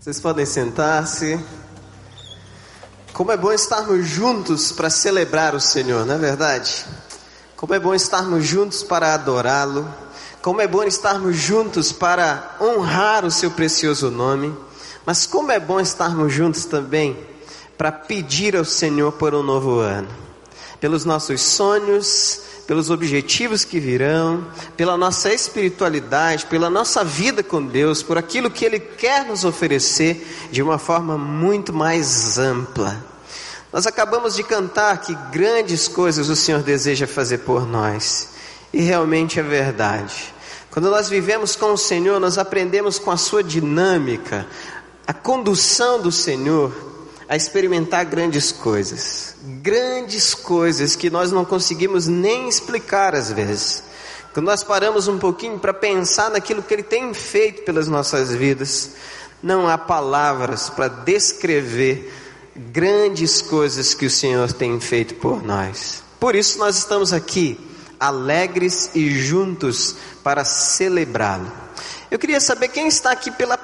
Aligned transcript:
Vocês 0.00 0.20
podem 0.20 0.46
sentar-se. 0.46 1.44
Como 3.12 3.32
é 3.32 3.36
bom 3.36 3.50
estarmos 3.50 4.06
juntos 4.06 4.70
para 4.70 4.88
celebrar 4.88 5.56
o 5.56 5.60
Senhor, 5.60 6.06
não 6.06 6.14
é 6.14 6.18
verdade? 6.18 6.86
Como 7.56 7.74
é 7.74 7.80
bom 7.80 7.92
estarmos 7.92 8.46
juntos 8.46 8.84
para 8.84 9.12
adorá-lo. 9.12 9.92
Como 10.40 10.60
é 10.60 10.68
bom 10.68 10.84
estarmos 10.84 11.34
juntos 11.34 11.90
para 11.90 12.56
honrar 12.60 13.24
o 13.24 13.30
seu 13.30 13.50
precioso 13.50 14.08
nome. 14.08 14.56
Mas 15.04 15.26
como 15.26 15.50
é 15.50 15.58
bom 15.58 15.80
estarmos 15.80 16.32
juntos 16.32 16.64
também 16.64 17.18
para 17.76 17.90
pedir 17.90 18.56
ao 18.56 18.64
Senhor 18.64 19.10
por 19.10 19.34
um 19.34 19.42
novo 19.42 19.80
ano. 19.80 20.08
Pelos 20.80 21.04
nossos 21.04 21.40
sonhos, 21.40 22.40
pelos 22.68 22.90
objetivos 22.90 23.64
que 23.64 23.80
virão, 23.80 24.46
pela 24.76 24.94
nossa 24.94 25.32
espiritualidade, 25.32 26.44
pela 26.44 26.68
nossa 26.68 27.02
vida 27.02 27.42
com 27.42 27.64
Deus, 27.64 28.02
por 28.02 28.18
aquilo 28.18 28.50
que 28.50 28.62
Ele 28.62 28.78
quer 28.78 29.24
nos 29.24 29.42
oferecer 29.42 30.48
de 30.52 30.62
uma 30.62 30.76
forma 30.76 31.16
muito 31.16 31.72
mais 31.72 32.36
ampla. 32.36 33.02
Nós 33.72 33.86
acabamos 33.86 34.36
de 34.36 34.42
cantar 34.42 35.00
que 35.00 35.14
grandes 35.32 35.88
coisas 35.88 36.28
o 36.28 36.36
Senhor 36.36 36.62
deseja 36.62 37.06
fazer 37.06 37.38
por 37.38 37.66
nós, 37.66 38.28
e 38.70 38.82
realmente 38.82 39.40
é 39.40 39.42
verdade. 39.42 40.34
Quando 40.70 40.90
nós 40.90 41.08
vivemos 41.08 41.56
com 41.56 41.72
o 41.72 41.78
Senhor, 41.78 42.20
nós 42.20 42.36
aprendemos 42.36 42.98
com 42.98 43.10
a 43.10 43.16
sua 43.16 43.42
dinâmica, 43.42 44.46
a 45.06 45.14
condução 45.14 46.02
do 46.02 46.12
Senhor, 46.12 46.70
a 47.28 47.36
experimentar 47.36 48.06
grandes 48.06 48.50
coisas, 48.50 49.36
grandes 49.62 50.34
coisas 50.34 50.96
que 50.96 51.10
nós 51.10 51.30
não 51.30 51.44
conseguimos 51.44 52.06
nem 52.06 52.48
explicar 52.48 53.14
às 53.14 53.30
vezes. 53.30 53.82
Quando 54.32 54.46
nós 54.46 54.64
paramos 54.64 55.08
um 55.08 55.18
pouquinho 55.18 55.58
para 55.58 55.74
pensar 55.74 56.30
naquilo 56.30 56.62
que 56.62 56.72
Ele 56.72 56.82
tem 56.82 57.12
feito 57.12 57.62
pelas 57.62 57.86
nossas 57.86 58.34
vidas, 58.34 58.92
não 59.42 59.68
há 59.68 59.76
palavras 59.76 60.70
para 60.70 60.88
descrever 60.88 62.12
grandes 62.56 63.42
coisas 63.42 63.94
que 63.94 64.06
o 64.06 64.10
Senhor 64.10 64.50
tem 64.52 64.80
feito 64.80 65.14
por 65.16 65.42
nós. 65.42 66.02
Por 66.18 66.34
isso 66.34 66.58
nós 66.58 66.78
estamos 66.78 67.12
aqui, 67.12 67.58
alegres 68.00 68.90
e 68.94 69.10
juntos 69.10 69.96
para 70.24 70.44
celebrá-lo. 70.44 71.50
Eu 72.10 72.18
queria 72.18 72.40
saber 72.40 72.68
quem 72.68 72.88
está 72.88 73.12
aqui 73.12 73.30
pela 73.30 73.57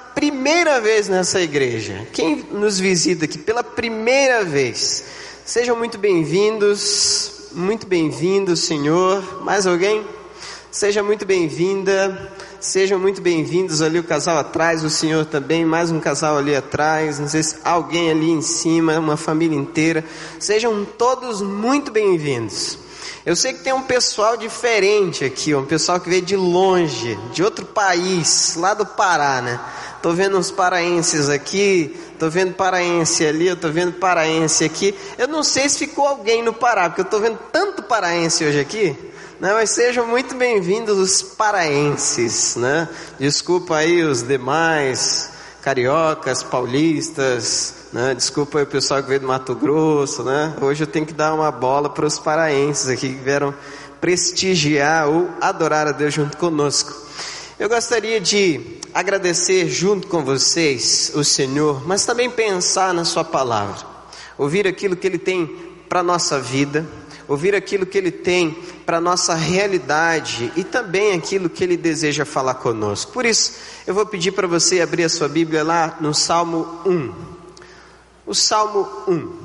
primeira 0.44 0.78
vez 0.78 1.08
nessa 1.08 1.40
igreja. 1.40 2.06
Quem 2.12 2.44
nos 2.52 2.78
visita 2.78 3.24
aqui 3.24 3.38
pela 3.38 3.64
primeira 3.64 4.44
vez. 4.44 5.02
Sejam 5.42 5.74
muito 5.74 5.96
bem-vindos, 5.96 7.48
muito 7.52 7.86
bem-vindo, 7.86 8.54
Senhor. 8.54 9.42
Mais 9.42 9.66
alguém? 9.66 10.04
Seja 10.70 11.02
muito 11.02 11.24
bem-vinda. 11.24 12.30
Sejam 12.60 12.98
muito 12.98 13.22
bem-vindos 13.22 13.80
ali 13.80 13.98
o 13.98 14.04
casal 14.04 14.36
atrás, 14.36 14.84
o 14.84 14.90
senhor 14.90 15.24
também, 15.24 15.64
mais 15.64 15.90
um 15.90 15.98
casal 15.98 16.36
ali 16.36 16.54
atrás, 16.54 17.18
não 17.18 17.28
sei 17.28 17.42
se 17.42 17.56
alguém 17.64 18.10
ali 18.10 18.30
em 18.30 18.42
cima, 18.42 18.98
uma 18.98 19.16
família 19.16 19.56
inteira. 19.56 20.04
Sejam 20.38 20.84
todos 20.84 21.40
muito 21.40 21.90
bem-vindos. 21.90 22.83
Eu 23.26 23.34
sei 23.34 23.54
que 23.54 23.60
tem 23.60 23.72
um 23.72 23.82
pessoal 23.82 24.36
diferente 24.36 25.24
aqui, 25.24 25.54
um 25.54 25.64
pessoal 25.64 25.98
que 25.98 26.10
veio 26.10 26.20
de 26.20 26.36
longe, 26.36 27.18
de 27.32 27.42
outro 27.42 27.64
país, 27.64 28.54
lá 28.54 28.74
do 28.74 28.84
Pará, 28.84 29.40
né? 29.40 29.58
Tô 30.02 30.12
vendo 30.12 30.36
uns 30.36 30.50
paraenses 30.50 31.30
aqui, 31.30 31.98
tô 32.18 32.28
vendo 32.28 32.52
paraense 32.52 33.24
ali, 33.24 33.48
eu 33.48 33.56
tô 33.56 33.70
vendo 33.70 33.94
paraense 33.94 34.62
aqui. 34.62 34.94
Eu 35.16 35.26
não 35.26 35.42
sei 35.42 35.70
se 35.70 35.78
ficou 35.78 36.06
alguém 36.06 36.42
no 36.42 36.52
Pará, 36.52 36.90
porque 36.90 37.00
eu 37.00 37.06
tô 37.06 37.18
vendo 37.18 37.38
tanto 37.50 37.82
paraense 37.84 38.44
hoje 38.44 38.60
aqui. 38.60 38.94
Né? 39.40 39.54
Mas 39.54 39.70
sejam 39.70 40.06
muito 40.06 40.34
bem-vindos 40.34 40.98
os 40.98 41.22
paraenses, 41.22 42.56
né? 42.56 42.86
Desculpa 43.18 43.76
aí 43.76 44.02
os 44.02 44.22
demais 44.22 45.30
cariocas, 45.62 46.42
paulistas, 46.42 47.74
né? 47.94 48.12
Desculpa 48.12 48.58
aí 48.58 48.64
o 48.64 48.66
pessoal 48.66 49.00
que 49.00 49.08
veio 49.08 49.20
do 49.20 49.28
Mato 49.28 49.54
Grosso, 49.54 50.24
né? 50.24 50.56
Hoje 50.60 50.82
eu 50.82 50.86
tenho 50.86 51.06
que 51.06 51.12
dar 51.12 51.32
uma 51.32 51.52
bola 51.52 51.88
para 51.88 52.04
os 52.04 52.18
paraenses 52.18 52.88
aqui 52.88 53.10
que 53.10 53.22
vieram 53.22 53.54
prestigiar 54.00 55.08
ou 55.08 55.30
adorar 55.40 55.86
a 55.86 55.92
Deus 55.92 56.12
junto 56.12 56.36
conosco. 56.36 56.92
Eu 57.56 57.68
gostaria 57.68 58.20
de 58.20 58.80
agradecer 58.92 59.68
junto 59.68 60.08
com 60.08 60.24
vocês 60.24 61.12
o 61.14 61.22
Senhor, 61.22 61.86
mas 61.86 62.04
também 62.04 62.28
pensar 62.28 62.92
na 62.92 63.04
Sua 63.04 63.22
palavra, 63.22 63.86
ouvir 64.36 64.66
aquilo 64.66 64.96
que 64.96 65.06
Ele 65.06 65.18
tem 65.18 65.46
para 65.88 66.00
a 66.00 66.02
nossa 66.02 66.40
vida, 66.40 66.84
ouvir 67.28 67.54
aquilo 67.54 67.86
que 67.86 67.96
Ele 67.96 68.10
tem 68.10 68.58
para 68.84 68.96
a 68.96 69.00
nossa 69.00 69.34
realidade 69.34 70.52
e 70.56 70.64
também 70.64 71.12
aquilo 71.12 71.48
que 71.48 71.62
Ele 71.62 71.76
deseja 71.76 72.24
falar 72.24 72.54
conosco. 72.54 73.12
Por 73.12 73.24
isso, 73.24 73.52
eu 73.86 73.94
vou 73.94 74.04
pedir 74.04 74.32
para 74.32 74.48
você 74.48 74.80
abrir 74.80 75.04
a 75.04 75.08
sua 75.08 75.28
Bíblia 75.28 75.62
lá 75.62 75.96
no 76.00 76.12
Salmo 76.12 76.80
1 76.84 77.34
o 78.26 78.34
Salmo 78.34 78.88
1. 79.06 79.44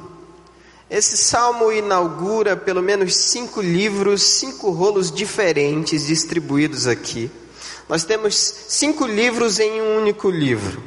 Esse 0.89 1.15
salmo 1.17 1.71
inaugura 1.71 2.57
pelo 2.57 2.81
menos 2.81 3.15
cinco 3.15 3.61
livros, 3.61 4.23
cinco 4.23 4.71
rolos 4.71 5.11
diferentes 5.11 6.07
distribuídos 6.07 6.87
aqui. 6.87 7.29
Nós 7.87 8.03
temos 8.03 8.35
cinco 8.67 9.05
livros 9.05 9.59
em 9.59 9.81
um 9.81 9.97
único 9.97 10.31
livro. 10.31 10.81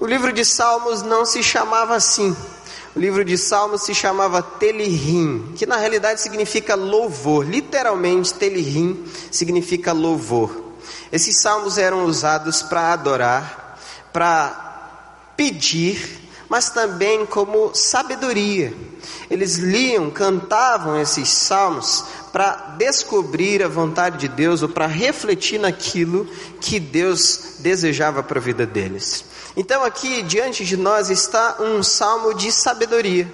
O 0.00 0.06
livro 0.06 0.32
de 0.32 0.44
Salmos 0.44 1.02
não 1.02 1.24
se 1.24 1.42
chamava 1.42 1.94
assim. 1.94 2.36
O 2.94 2.98
livro 2.98 3.24
de 3.24 3.38
Salmos 3.38 3.82
se 3.82 3.94
chamava 3.94 4.42
Telihim, 4.42 5.52
que 5.56 5.64
na 5.64 5.76
realidade 5.76 6.20
significa 6.20 6.74
louvor. 6.74 7.46
Literalmente, 7.46 8.34
Telihim 8.34 9.04
significa 9.30 9.92
louvor. 9.92 10.74
Esses 11.12 11.40
salmos 11.40 11.78
eram 11.78 12.04
usados 12.04 12.62
para 12.62 12.92
adorar, 12.92 13.78
para 14.12 15.32
pedir 15.36 16.25
mas 16.48 16.70
também 16.70 17.26
como 17.26 17.74
sabedoria. 17.74 18.72
Eles 19.30 19.56
liam, 19.56 20.10
cantavam 20.10 21.00
esses 21.00 21.28
salmos 21.28 22.04
para 22.32 22.74
descobrir 22.78 23.62
a 23.62 23.68
vontade 23.68 24.18
de 24.18 24.28
Deus 24.28 24.62
ou 24.62 24.68
para 24.68 24.86
refletir 24.86 25.58
naquilo 25.58 26.26
que 26.60 26.78
Deus 26.78 27.56
desejava 27.60 28.22
para 28.22 28.38
a 28.38 28.42
vida 28.42 28.66
deles. 28.66 29.24
Então, 29.56 29.82
aqui 29.82 30.22
diante 30.22 30.64
de 30.64 30.76
nós 30.76 31.08
está 31.08 31.56
um 31.60 31.82
salmo 31.82 32.34
de 32.34 32.52
sabedoria. 32.52 33.32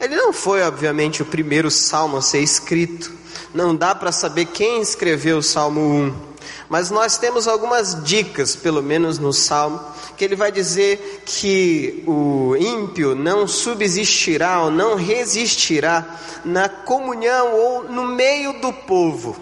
Ele 0.00 0.16
não 0.16 0.32
foi, 0.32 0.62
obviamente, 0.62 1.22
o 1.22 1.26
primeiro 1.26 1.70
salmo 1.70 2.16
a 2.16 2.22
ser 2.22 2.40
escrito. 2.40 3.12
Não 3.54 3.76
dá 3.76 3.94
para 3.94 4.10
saber 4.10 4.46
quem 4.46 4.80
escreveu 4.80 5.38
o 5.38 5.42
salmo 5.42 5.80
1. 5.80 6.29
Mas 6.70 6.88
nós 6.88 7.18
temos 7.18 7.48
algumas 7.48 8.00
dicas, 8.04 8.54
pelo 8.54 8.80
menos 8.80 9.18
no 9.18 9.32
salmo, 9.32 9.80
que 10.16 10.24
ele 10.24 10.36
vai 10.36 10.52
dizer 10.52 11.24
que 11.26 12.04
o 12.06 12.54
ímpio 12.56 13.16
não 13.16 13.48
subsistirá 13.48 14.62
ou 14.62 14.70
não 14.70 14.94
resistirá 14.94 16.06
na 16.44 16.68
comunhão 16.68 17.52
ou 17.56 17.82
no 17.82 18.06
meio 18.06 18.60
do 18.60 18.72
povo. 18.72 19.36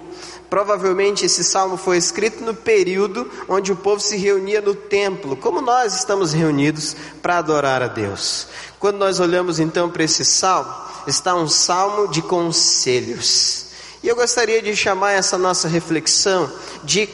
Provavelmente 0.48 1.26
esse 1.26 1.44
salmo 1.44 1.76
foi 1.76 1.98
escrito 1.98 2.42
no 2.42 2.54
período 2.54 3.30
onde 3.46 3.72
o 3.72 3.76
povo 3.76 4.00
se 4.00 4.16
reunia 4.16 4.62
no 4.62 4.74
templo, 4.74 5.36
como 5.36 5.60
nós 5.60 5.94
estamos 5.94 6.32
reunidos 6.32 6.96
para 7.20 7.36
adorar 7.36 7.82
a 7.82 7.88
Deus. 7.88 8.48
Quando 8.78 8.96
nós 8.96 9.20
olhamos 9.20 9.60
então 9.60 9.90
para 9.90 10.04
esse 10.04 10.24
salmo, 10.24 10.72
está 11.06 11.34
um 11.34 11.46
salmo 11.46 12.08
de 12.08 12.22
conselhos. 12.22 13.67
E 14.08 14.10
eu 14.10 14.16
gostaria 14.16 14.62
de 14.62 14.74
chamar 14.74 15.12
essa 15.12 15.36
nossa 15.36 15.68
reflexão 15.68 16.50
de 16.82 17.06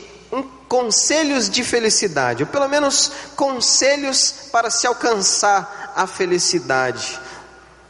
conselhos 0.69 1.51
de 1.51 1.65
felicidade, 1.65 2.45
ou 2.45 2.49
pelo 2.49 2.69
menos 2.69 3.11
conselhos 3.35 4.33
para 4.53 4.71
se 4.71 4.87
alcançar 4.87 5.93
a 5.97 6.07
felicidade. 6.07 7.19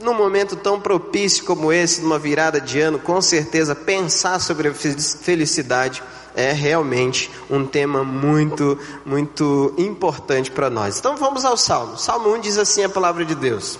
Num 0.01 0.15
momento 0.15 0.57
tão 0.57 0.81
propício 0.81 1.45
como 1.45 1.71
esse, 1.71 2.01
numa 2.01 2.19
virada 2.19 2.59
de 2.59 2.81
ano, 2.81 2.99
com 2.99 3.21
certeza 3.21 3.75
pensar 3.75 4.41
sobre 4.41 4.69
a 4.69 4.75
felicidade 4.75 6.03
é 6.35 6.53
realmente 6.53 7.31
um 7.51 7.67
tema 7.67 8.03
muito, 8.03 8.79
muito 9.05 9.75
importante 9.77 10.51
para 10.51 10.71
nós. 10.71 10.99
Então 10.99 11.15
vamos 11.15 11.45
ao 11.45 11.59
Salmo. 11.59 11.99
Salmo 11.99 12.35
1 12.37 12.41
diz 12.41 12.57
assim 12.57 12.85
a 12.85 12.89
palavra 12.89 13.23
de 13.23 13.35
Deus: 13.35 13.79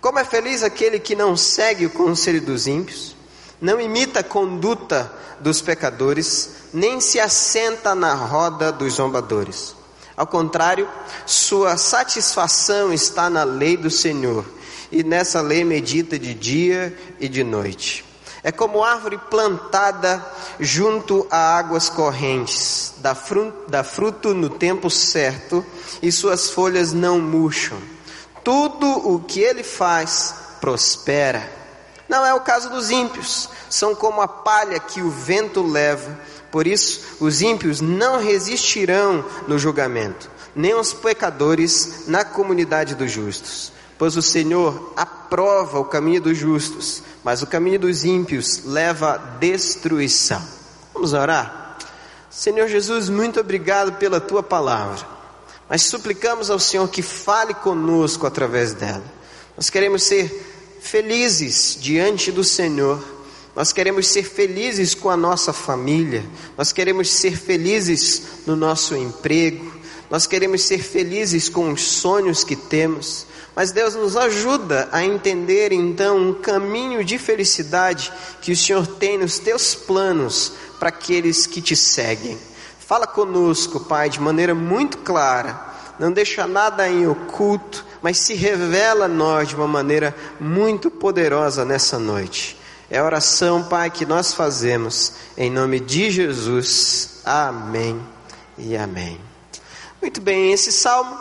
Como 0.00 0.18
é 0.18 0.24
feliz 0.24 0.62
aquele 0.62 0.98
que 0.98 1.14
não 1.14 1.36
segue 1.36 1.84
o 1.84 1.90
conselho 1.90 2.40
dos 2.40 2.66
ímpios, 2.66 3.15
não 3.60 3.80
imita 3.80 4.20
a 4.20 4.24
conduta 4.24 5.12
dos 5.40 5.60
pecadores, 5.60 6.50
nem 6.72 7.00
se 7.00 7.20
assenta 7.20 7.94
na 7.94 8.14
roda 8.14 8.70
dos 8.72 8.94
zombadores. 8.94 9.74
Ao 10.16 10.26
contrário, 10.26 10.88
sua 11.26 11.76
satisfação 11.76 12.92
está 12.92 13.28
na 13.28 13.44
lei 13.44 13.76
do 13.76 13.90
Senhor, 13.90 14.44
e 14.90 15.02
nessa 15.02 15.40
lei 15.40 15.64
medita 15.64 16.18
de 16.18 16.32
dia 16.32 16.96
e 17.20 17.28
de 17.28 17.44
noite. 17.44 18.04
É 18.42 18.52
como 18.52 18.84
árvore 18.84 19.18
plantada 19.28 20.24
junto 20.60 21.26
a 21.30 21.58
águas 21.58 21.88
correntes, 21.88 22.94
dá 22.98 23.14
fruto, 23.14 23.68
dá 23.68 23.82
fruto 23.82 24.32
no 24.32 24.48
tempo 24.48 24.88
certo, 24.88 25.66
e 26.00 26.12
suas 26.12 26.48
folhas 26.48 26.92
não 26.92 27.20
murcham. 27.20 27.78
Tudo 28.44 28.86
o 28.86 29.18
que 29.18 29.40
ele 29.40 29.64
faz 29.64 30.34
prospera. 30.60 31.65
Não 32.08 32.24
é 32.24 32.32
o 32.34 32.40
caso 32.40 32.70
dos 32.70 32.90
ímpios, 32.90 33.48
são 33.68 33.94
como 33.94 34.20
a 34.20 34.28
palha 34.28 34.78
que 34.78 35.02
o 35.02 35.10
vento 35.10 35.62
leva 35.62 36.16
por 36.56 36.66
isso, 36.66 37.16
os 37.20 37.42
ímpios 37.42 37.82
não 37.82 38.18
resistirão 38.18 39.22
no 39.46 39.58
julgamento, 39.58 40.30
nem 40.54 40.74
os 40.74 40.92
pecadores 40.92 42.04
na 42.06 42.24
comunidade 42.24 42.94
dos 42.94 43.10
justos. 43.10 43.70
Pois 43.98 44.16
o 44.16 44.22
Senhor 44.22 44.92
aprova 44.96 45.78
o 45.78 45.84
caminho 45.84 46.20
dos 46.20 46.38
justos, 46.38 47.02
mas 47.24 47.42
o 47.42 47.46
caminho 47.46 47.80
dos 47.80 48.04
ímpios 48.04 48.62
leva 48.64 49.14
à 49.14 49.16
destruição. 49.16 50.42
Vamos 50.94 51.12
orar? 51.12 51.76
Senhor 52.30 52.68
Jesus, 52.68 53.10
muito 53.10 53.38
obrigado 53.38 53.98
pela 53.98 54.18
tua 54.18 54.42
palavra, 54.42 55.06
mas 55.68 55.82
suplicamos 55.82 56.50
ao 56.50 56.58
Senhor 56.58 56.88
que 56.88 57.02
fale 57.02 57.52
conosco 57.52 58.26
através 58.26 58.72
dela. 58.72 59.04
Nós 59.56 59.68
queremos 59.68 60.04
ser 60.04 60.55
felizes 60.86 61.76
diante 61.80 62.30
do 62.30 62.44
Senhor. 62.44 63.02
Nós 63.54 63.72
queremos 63.72 64.06
ser 64.08 64.22
felizes 64.22 64.94
com 64.94 65.10
a 65.10 65.16
nossa 65.16 65.52
família, 65.52 66.24
nós 66.56 66.72
queremos 66.72 67.10
ser 67.10 67.36
felizes 67.36 68.22
no 68.46 68.54
nosso 68.54 68.94
emprego, 68.94 69.72
nós 70.10 70.26
queremos 70.26 70.62
ser 70.62 70.78
felizes 70.78 71.48
com 71.48 71.72
os 71.72 71.80
sonhos 71.82 72.44
que 72.44 72.54
temos, 72.54 73.26
mas 73.54 73.72
Deus 73.72 73.94
nos 73.94 74.14
ajuda 74.14 74.88
a 74.92 75.02
entender 75.02 75.72
então 75.72 76.18
um 76.18 76.34
caminho 76.34 77.02
de 77.02 77.18
felicidade 77.18 78.12
que 78.42 78.52
o 78.52 78.56
Senhor 78.56 78.86
tem 78.86 79.16
nos 79.16 79.38
teus 79.38 79.74
planos 79.74 80.52
para 80.78 80.90
aqueles 80.90 81.46
que 81.46 81.62
te 81.62 81.74
seguem. 81.74 82.38
Fala 82.78 83.06
conosco, 83.06 83.80
Pai, 83.80 84.10
de 84.10 84.20
maneira 84.20 84.54
muito 84.54 84.98
clara, 84.98 85.74
não 85.98 86.12
deixa 86.12 86.46
nada 86.46 86.88
em 86.88 87.06
oculto, 87.08 87.84
mas 88.06 88.18
se 88.18 88.34
revela 88.34 89.06
a 89.06 89.08
nós 89.08 89.48
de 89.48 89.56
uma 89.56 89.66
maneira 89.66 90.14
muito 90.38 90.92
poderosa 90.92 91.64
nessa 91.64 91.98
noite. 91.98 92.56
É 92.88 92.98
a 92.98 93.04
oração, 93.04 93.64
Pai, 93.64 93.90
que 93.90 94.06
nós 94.06 94.32
fazemos 94.32 95.14
em 95.36 95.50
nome 95.50 95.80
de 95.80 96.08
Jesus. 96.12 97.18
Amém 97.24 98.00
e 98.56 98.76
amém. 98.76 99.20
Muito 100.00 100.20
bem, 100.20 100.52
esse 100.52 100.70
salmo, 100.70 101.18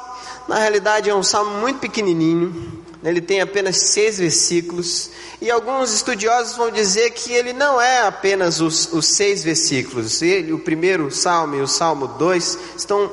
na 0.47 0.59
realidade, 0.59 1.09
é 1.09 1.15
um 1.15 1.23
salmo 1.23 1.59
muito 1.59 1.79
pequenininho. 1.79 2.83
Ele 3.03 3.19
tem 3.19 3.41
apenas 3.41 3.77
seis 3.77 4.19
versículos. 4.19 5.09
E 5.41 5.49
alguns 5.49 5.91
estudiosos 5.91 6.55
vão 6.55 6.69
dizer 6.69 7.09
que 7.13 7.33
ele 7.33 7.51
não 7.51 7.81
é 7.81 8.05
apenas 8.05 8.61
os, 8.61 8.93
os 8.93 9.07
seis 9.07 9.43
versículos. 9.43 10.21
Ele, 10.21 10.53
o 10.53 10.59
primeiro 10.59 11.09
salmo 11.09 11.55
e 11.55 11.61
o 11.61 11.67
salmo 11.67 12.07
2 12.09 12.59
estão 12.77 13.11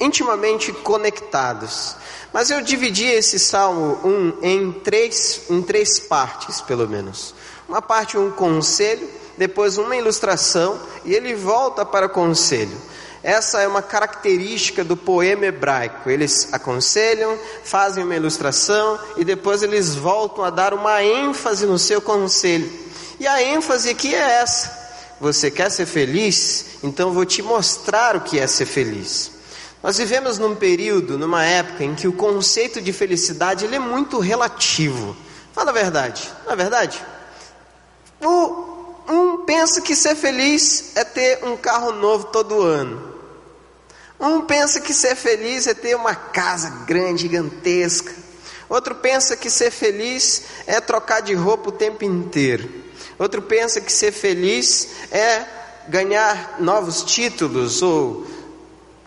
intimamente 0.00 0.72
conectados. 0.72 2.00
Mas 2.32 2.50
eu 2.50 2.62
dividi 2.62 3.04
esse 3.04 3.38
salmo 3.38 3.98
1 4.02 4.08
um 4.08 4.32
em 4.42 4.72
três, 4.72 5.42
em 5.50 5.60
três 5.60 6.00
partes, 6.00 6.60
pelo 6.60 6.88
menos. 6.88 7.34
Uma 7.68 7.82
parte 7.82 8.16
um 8.16 8.30
conselho, 8.30 9.08
depois 9.36 9.76
uma 9.76 9.96
ilustração 9.96 10.80
e 11.04 11.14
ele 11.14 11.34
volta 11.34 11.84
para 11.84 12.06
o 12.06 12.10
conselho. 12.10 12.76
Essa 13.22 13.60
é 13.60 13.68
uma 13.68 13.82
característica 13.82 14.82
do 14.82 14.96
poema 14.96 15.46
hebraico. 15.46 16.10
Eles 16.10 16.48
aconselham, 16.52 17.38
fazem 17.62 18.02
uma 18.02 18.16
ilustração 18.16 18.98
e 19.16 19.24
depois 19.24 19.62
eles 19.62 19.94
voltam 19.94 20.42
a 20.42 20.50
dar 20.50 20.74
uma 20.74 21.02
ênfase 21.04 21.66
no 21.66 21.78
seu 21.78 22.00
conselho. 22.00 22.70
E 23.20 23.26
a 23.26 23.42
ênfase 23.42 23.90
aqui 23.90 24.12
é 24.12 24.40
essa: 24.40 24.76
você 25.20 25.50
quer 25.50 25.70
ser 25.70 25.86
feliz? 25.86 26.66
Então 26.82 27.12
vou 27.12 27.24
te 27.24 27.42
mostrar 27.42 28.16
o 28.16 28.22
que 28.22 28.40
é 28.40 28.46
ser 28.46 28.66
feliz. 28.66 29.31
Nós 29.82 29.98
vivemos 29.98 30.38
num 30.38 30.54
período, 30.54 31.18
numa 31.18 31.44
época 31.44 31.82
em 31.82 31.94
que 31.94 32.06
o 32.06 32.12
conceito 32.12 32.80
de 32.80 32.92
felicidade 32.92 33.64
ele 33.64 33.76
é 33.76 33.80
muito 33.80 34.20
relativo. 34.20 35.16
Fala 35.52 35.70
a 35.70 35.74
verdade, 35.74 36.30
não 36.46 36.52
é 36.52 36.56
verdade? 36.56 37.04
O, 38.20 38.72
um 39.08 39.44
pensa 39.44 39.80
que 39.80 39.96
ser 39.96 40.14
feliz 40.14 40.92
é 40.94 41.02
ter 41.02 41.44
um 41.44 41.56
carro 41.56 41.92
novo 41.92 42.26
todo 42.26 42.62
ano. 42.62 43.12
Um 44.20 44.42
pensa 44.42 44.80
que 44.80 44.94
ser 44.94 45.16
feliz 45.16 45.66
é 45.66 45.74
ter 45.74 45.96
uma 45.96 46.14
casa 46.14 46.70
grande, 46.86 47.22
gigantesca. 47.22 48.14
Outro 48.68 48.94
pensa 48.94 49.36
que 49.36 49.50
ser 49.50 49.72
feliz 49.72 50.44
é 50.64 50.80
trocar 50.80 51.20
de 51.20 51.34
roupa 51.34 51.70
o 51.70 51.72
tempo 51.72 52.04
inteiro. 52.04 52.70
Outro 53.18 53.42
pensa 53.42 53.80
que 53.80 53.92
ser 53.92 54.12
feliz 54.12 54.88
é 55.10 55.44
ganhar 55.88 56.56
novos 56.60 57.02
títulos 57.02 57.82
ou 57.82 58.24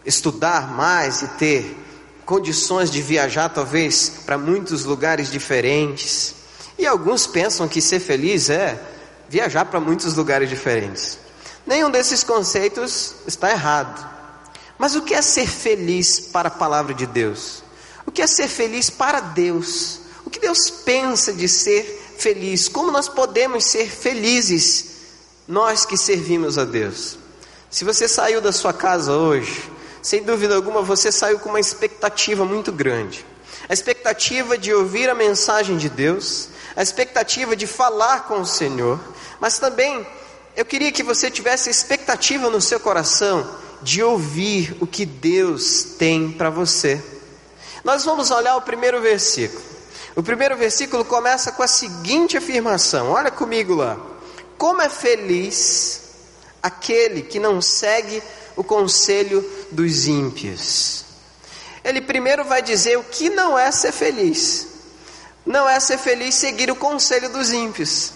estudar 0.06 0.72
mais 0.72 1.22
e 1.22 1.28
ter 1.30 1.78
condições 2.25 2.90
de 2.90 3.02
viajar 3.02 3.50
talvez 3.50 4.10
para 4.25 4.38
muitos 4.38 4.84
lugares 4.84 5.31
diferentes. 5.31 6.36
E 6.78 6.86
alguns 6.86 7.28
pensam 7.28 7.68
que 7.68 7.81
ser 7.81 8.00
feliz 8.00 8.50
é 8.50 8.81
viajar 9.30 9.66
para 9.66 9.80
muitos 9.80 10.16
lugares 10.16 10.50
diferentes. 10.50 11.18
Nenhum 11.66 11.90
desses 11.90 12.24
conceitos 12.24 13.16
está 13.25 13.52
errado. 13.52 14.13
Mas 14.78 14.96
o 14.96 15.02
que 15.02 15.13
é 15.13 15.22
ser 15.22 15.48
feliz 15.48 16.19
para 16.19 16.50
a 16.50 16.52
palavra 16.52 16.94
de 16.94 17.06
Deus? 17.06 17.63
O 18.06 18.12
que 18.12 18.22
é 18.22 18.28
ser 18.28 18.48
feliz 18.48 18.90
para 18.90 19.19
Deus? 19.19 20.00
O 20.25 20.30
que 20.30 20.40
Deus 20.40 20.69
pensa 20.69 21.31
de 21.31 21.48
ser 21.48 22.16
feliz? 22.18 22.68
Como 22.68 22.92
nós 22.92 23.07
podemos 23.07 23.66
ser 23.66 23.90
felizes, 23.90 24.88
nós 25.48 25.86
que 25.86 25.98
servimos 25.98 26.57
a 26.57 26.66
Deus? 26.66 27.18
Se 27.69 27.84
você 27.84 28.07
saiu 28.07 28.42
da 28.42 28.52
sua 28.52 28.74
casa 28.74 29.13
hoje, 29.13 29.75
sem 30.06 30.22
dúvida 30.22 30.56
alguma 30.56 30.84
você 30.84 31.12
saiu 31.12 31.40
com 31.40 31.50
uma 31.50 31.60
expectativa 31.60 32.46
muito 32.46 32.72
grande. 32.72 33.25
A 33.68 33.74
expectativa 33.74 34.56
de 34.56 34.72
ouvir 34.72 35.10
a 35.10 35.16
mensagem 35.16 35.78
de 35.78 35.90
Deus, 35.90 36.50
a 36.75 36.84
expectativa 36.84 37.56
de 37.56 37.66
falar 37.66 38.28
com 38.28 38.40
o 38.40 38.46
Senhor, 38.46 39.00
mas 39.40 39.57
também 39.57 40.06
eu 40.56 40.63
queria 40.63 40.92
que 40.92 41.02
você 41.02 41.31
tivesse 41.31 41.72
expectativa 41.72 42.52
no 42.52 42.62
seu 42.62 42.80
coração 42.80 43.50
de 43.81 44.04
ouvir 44.04 44.78
o 44.80 44.86
que 44.86 45.07
Deus 45.07 45.84
tem 45.98 46.31
para 46.31 46.52
você. 46.52 47.04
Nós 47.84 48.06
vamos 48.06 48.30
olhar 48.30 48.57
o 48.57 48.62
primeiro 48.62 49.02
versículo. 49.02 49.63
O 50.16 50.22
primeiro 50.22 50.56
versículo 50.56 51.04
começa 51.04 51.52
com 51.52 51.63
a 51.63 51.68
seguinte 51.68 52.38
afirmação: 52.38 53.10
olha 53.10 53.31
comigo 53.31 53.74
lá. 53.74 53.98
Como 54.56 54.84
é 54.84 54.88
feliz 54.88 56.02
aquele 56.62 57.24
que 57.24 57.40
não 57.40 57.60
segue 57.60 58.22
o 58.56 58.63
conselho 58.63 59.44
dos 59.72 60.07
ímpios. 60.07 61.06
Ele 61.84 62.02
primeiro 62.02 62.44
vai 62.44 62.62
dizer 62.62 62.98
o 62.98 63.04
que 63.04 63.30
não 63.30 63.57
é 63.57 63.72
ser 63.72 63.92
feliz. 63.92 64.68
Não 65.46 65.69
é 65.69 65.80
ser 65.80 66.00
feliz 66.00 66.36
seguir 66.36 66.72
o 66.72 66.75
conselho 66.75 67.30
dos 67.30 67.52
ímpios. 67.52 68.12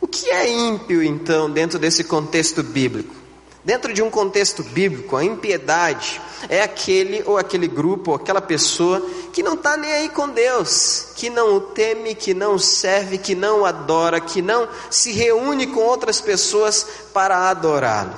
O 0.00 0.06
que 0.06 0.30
é 0.30 0.48
ímpio, 0.48 1.02
então, 1.02 1.50
dentro 1.50 1.78
desse 1.78 2.04
contexto 2.04 2.62
bíblico? 2.62 3.14
Dentro 3.62 3.92
de 3.92 4.00
um 4.00 4.08
contexto 4.08 4.62
bíblico, 4.62 5.16
a 5.16 5.24
impiedade 5.24 6.20
é 6.48 6.62
aquele 6.62 7.24
ou 7.26 7.36
aquele 7.36 7.66
grupo 7.66 8.12
ou 8.12 8.16
aquela 8.16 8.40
pessoa 8.40 9.04
que 9.32 9.42
não 9.42 9.54
está 9.54 9.76
nem 9.76 9.92
aí 9.92 10.08
com 10.08 10.28
Deus, 10.28 11.08
que 11.16 11.28
não 11.28 11.56
o 11.56 11.60
teme, 11.60 12.14
que 12.14 12.32
não 12.32 12.54
o 12.54 12.60
serve, 12.60 13.18
que 13.18 13.34
não 13.34 13.64
adora, 13.64 14.20
que 14.20 14.40
não 14.40 14.68
se 14.88 15.10
reúne 15.12 15.66
com 15.66 15.80
outras 15.80 16.20
pessoas 16.20 16.86
para 17.12 17.50
adorá-lo. 17.50 18.14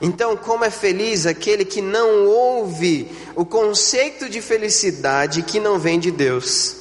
Então, 0.00 0.36
como 0.36 0.64
é 0.64 0.70
feliz 0.70 1.26
aquele 1.26 1.64
que 1.64 1.80
não 1.80 2.26
ouve 2.26 3.10
o 3.34 3.44
conceito 3.44 4.28
de 4.28 4.40
felicidade 4.40 5.42
que 5.42 5.60
não 5.60 5.78
vem 5.78 5.98
de 5.98 6.10
Deus. 6.10 6.76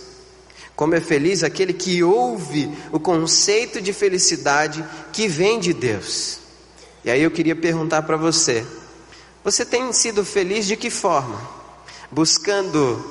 Como 0.76 0.96
é 0.96 1.02
feliz 1.02 1.44
aquele 1.44 1.74
que 1.74 2.04
ouve 2.04 2.70
o 2.92 3.00
conceito 3.00 3.80
de 3.80 3.94
felicidade 3.94 4.84
que 5.12 5.28
vem 5.28 5.60
de 5.60 5.72
Deus. 5.72 6.40
E 7.06 7.12
aí 7.12 7.22
eu 7.22 7.30
queria 7.30 7.56
perguntar 7.56 8.02
para 8.02 8.18
você: 8.18 8.66
você 9.44 9.64
tem 9.64 9.94
sido 9.94 10.26
feliz 10.26 10.66
de 10.66 10.76
que 10.76 10.90
forma? 10.90 11.40
Buscando 12.10 13.04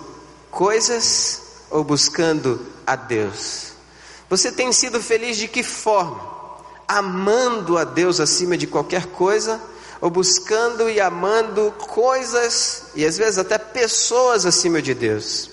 coisas 0.51 1.43
ou 1.71 1.85
buscando 1.85 2.67
a 2.85 2.97
Deus? 2.97 3.73
Você 4.29 4.51
tem 4.51 4.73
sido 4.73 5.01
feliz 5.01 5.37
de 5.37 5.47
que 5.47 5.63
forma? 5.63 6.33
Amando 6.89 7.79
a 7.79 7.85
Deus 7.85 8.19
acima 8.19 8.57
de 8.57 8.67
qualquer 8.67 9.07
coisa 9.07 9.61
ou 10.03 10.11
buscando 10.11 10.91
e 10.91 11.01
amando 11.01 11.73
coisas 11.79 12.83
e 12.95 13.07
às 13.07 13.17
vezes 13.17 13.39
até 13.39 13.57
pessoas 13.57 14.45
acima 14.45 14.83
de 14.83 14.93
Deus? 14.93 15.49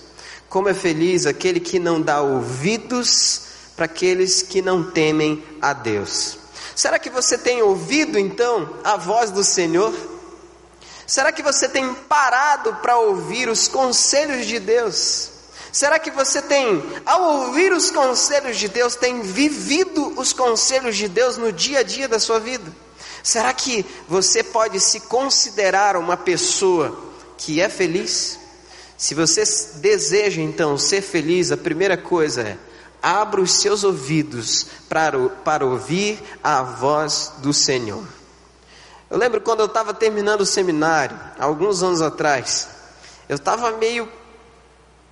Como 0.50 0.68
é 0.68 0.74
feliz 0.74 1.24
aquele 1.24 1.60
que 1.60 1.78
não 1.78 2.02
dá 2.02 2.20
ouvidos 2.20 3.48
para 3.80 3.86
aqueles 3.86 4.42
que 4.42 4.60
não 4.60 4.90
temem 4.90 5.42
a 5.62 5.72
Deus. 5.72 6.36
Será 6.76 6.98
que 6.98 7.08
você 7.08 7.38
tem 7.38 7.62
ouvido 7.62 8.18
então 8.18 8.68
a 8.84 8.98
voz 8.98 9.30
do 9.30 9.42
Senhor? 9.42 9.94
Será 11.06 11.32
que 11.32 11.42
você 11.42 11.66
tem 11.66 11.94
parado 11.94 12.74
para 12.82 12.98
ouvir 12.98 13.48
os 13.48 13.68
conselhos 13.68 14.44
de 14.44 14.58
Deus? 14.58 15.30
Será 15.72 15.98
que 15.98 16.10
você 16.10 16.42
tem, 16.42 16.82
ao 17.06 17.22
ouvir 17.22 17.72
os 17.72 17.90
conselhos 17.90 18.58
de 18.58 18.68
Deus, 18.68 18.96
tem 18.96 19.22
vivido 19.22 20.12
os 20.20 20.34
conselhos 20.34 20.94
de 20.94 21.08
Deus 21.08 21.38
no 21.38 21.50
dia 21.50 21.78
a 21.78 21.82
dia 21.82 22.06
da 22.06 22.18
sua 22.18 22.38
vida? 22.38 22.70
Será 23.22 23.52
que 23.52 23.84
você 24.08 24.42
pode 24.42 24.80
se 24.80 25.00
considerar 25.00 25.96
uma 25.96 26.16
pessoa 26.16 26.98
que 27.36 27.60
é 27.60 27.68
feliz? 27.68 28.38
Se 28.96 29.14
você 29.14 29.42
deseja 29.76 30.40
então 30.42 30.76
ser 30.76 31.02
feliz, 31.02 31.50
a 31.50 31.56
primeira 31.56 31.96
coisa 31.96 32.42
é 32.42 32.58
abra 33.02 33.40
os 33.40 33.52
seus 33.52 33.84
ouvidos 33.84 34.66
para, 34.88 35.18
para 35.28 35.64
ouvir 35.64 36.22
a 36.42 36.62
voz 36.62 37.32
do 37.38 37.52
Senhor. 37.52 38.04
Eu 39.08 39.18
lembro 39.18 39.40
quando 39.40 39.60
eu 39.60 39.66
estava 39.66 39.92
terminando 39.92 40.42
o 40.42 40.46
seminário, 40.46 41.18
alguns 41.38 41.82
anos 41.82 42.00
atrás, 42.00 42.68
Eu 43.28 43.36
estava 43.36 43.70
meio 43.72 44.10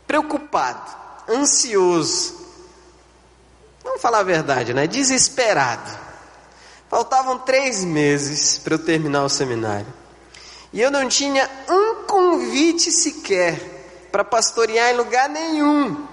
preocupado, 0.06 0.90
ansioso. 1.28 2.34
Vamos 3.82 4.02
falar 4.02 4.20
a 4.20 4.24
verdade, 4.24 4.74
né? 4.74 4.88
Desesperado. 4.88 6.07
Faltavam 6.88 7.38
três 7.38 7.84
meses 7.84 8.58
para 8.58 8.74
eu 8.74 8.78
terminar 8.78 9.24
o 9.24 9.28
seminário. 9.28 9.86
E 10.72 10.80
eu 10.80 10.90
não 10.90 11.08
tinha 11.08 11.48
um 11.68 12.04
convite 12.04 12.90
sequer 12.90 14.08
para 14.10 14.24
pastorear 14.24 14.90
em 14.90 14.96
lugar 14.96 15.28
nenhum. 15.28 16.06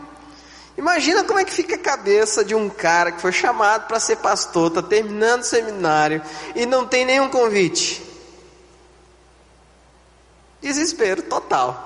Imagina 0.78 1.24
como 1.24 1.40
é 1.40 1.46
que 1.46 1.54
fica 1.54 1.76
a 1.76 1.80
cabeça 1.80 2.44
de 2.44 2.54
um 2.54 2.70
cara 2.70 3.12
que 3.12 3.22
foi 3.22 3.32
chamado 3.32 3.88
para 3.88 4.00
ser 4.00 4.18
pastor, 4.18 4.68
está 4.68 4.82
terminando 4.82 5.42
o 5.42 5.46
seminário 5.46 6.22
e 6.54 6.66
não 6.66 6.86
tem 6.86 7.06
nenhum 7.06 7.30
convite. 7.30 8.04
Desespero 10.62 11.22
total. 11.24 11.84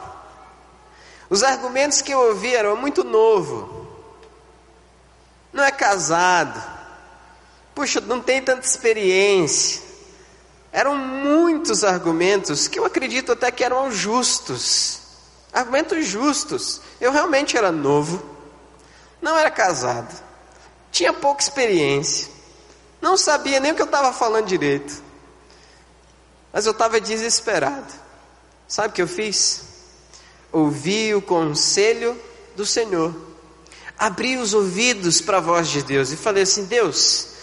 Os 1.30 1.44
argumentos 1.44 2.02
que 2.02 2.12
eu 2.12 2.20
ouvi 2.20 2.56
eram 2.56 2.76
muito 2.76 3.04
novo. 3.04 3.88
Não 5.54 5.64
é 5.64 5.72
casado. 5.72 6.79
Puxa, 7.80 8.02
não 8.02 8.20
tem 8.20 8.42
tanta 8.42 8.68
experiência. 8.68 9.82
Eram 10.70 10.98
muitos 10.98 11.86
argumentos 11.86 12.68
que 12.68 12.78
eu 12.78 12.84
acredito 12.84 13.32
até 13.32 13.50
que 13.52 13.64
eram 13.64 13.90
justos. 13.90 15.00
Argumentos 15.54 16.06
justos. 16.06 16.82
Eu 17.00 17.10
realmente 17.14 17.56
era 17.56 17.72
novo. 17.72 18.22
Não 19.22 19.38
era 19.38 19.50
casado. 19.50 20.14
Tinha 20.92 21.14
pouca 21.14 21.42
experiência. 21.42 22.28
Não 23.00 23.16
sabia 23.16 23.62
nem 23.62 23.72
o 23.72 23.76
que 23.76 23.82
eu 23.82 23.86
estava 23.86 24.12
falando 24.12 24.48
direito. 24.48 25.02
Mas 26.52 26.66
eu 26.66 26.74
estava 26.74 27.00
desesperado. 27.00 27.94
Sabe 28.68 28.90
o 28.90 28.92
que 28.92 29.02
eu 29.02 29.08
fiz? 29.08 29.64
Ouvi 30.52 31.16
o 31.16 31.22
conselho 31.22 32.22
do 32.58 32.66
Senhor. 32.66 33.16
Abri 33.98 34.36
os 34.36 34.54
ouvidos 34.54 35.22
para 35.22 35.38
a 35.38 35.42
voz 35.42 35.70
de 35.70 35.82
Deus 35.82 36.12
e 36.12 36.18
falei 36.18 36.44
assim: 36.44 36.66
Deus, 36.66 37.39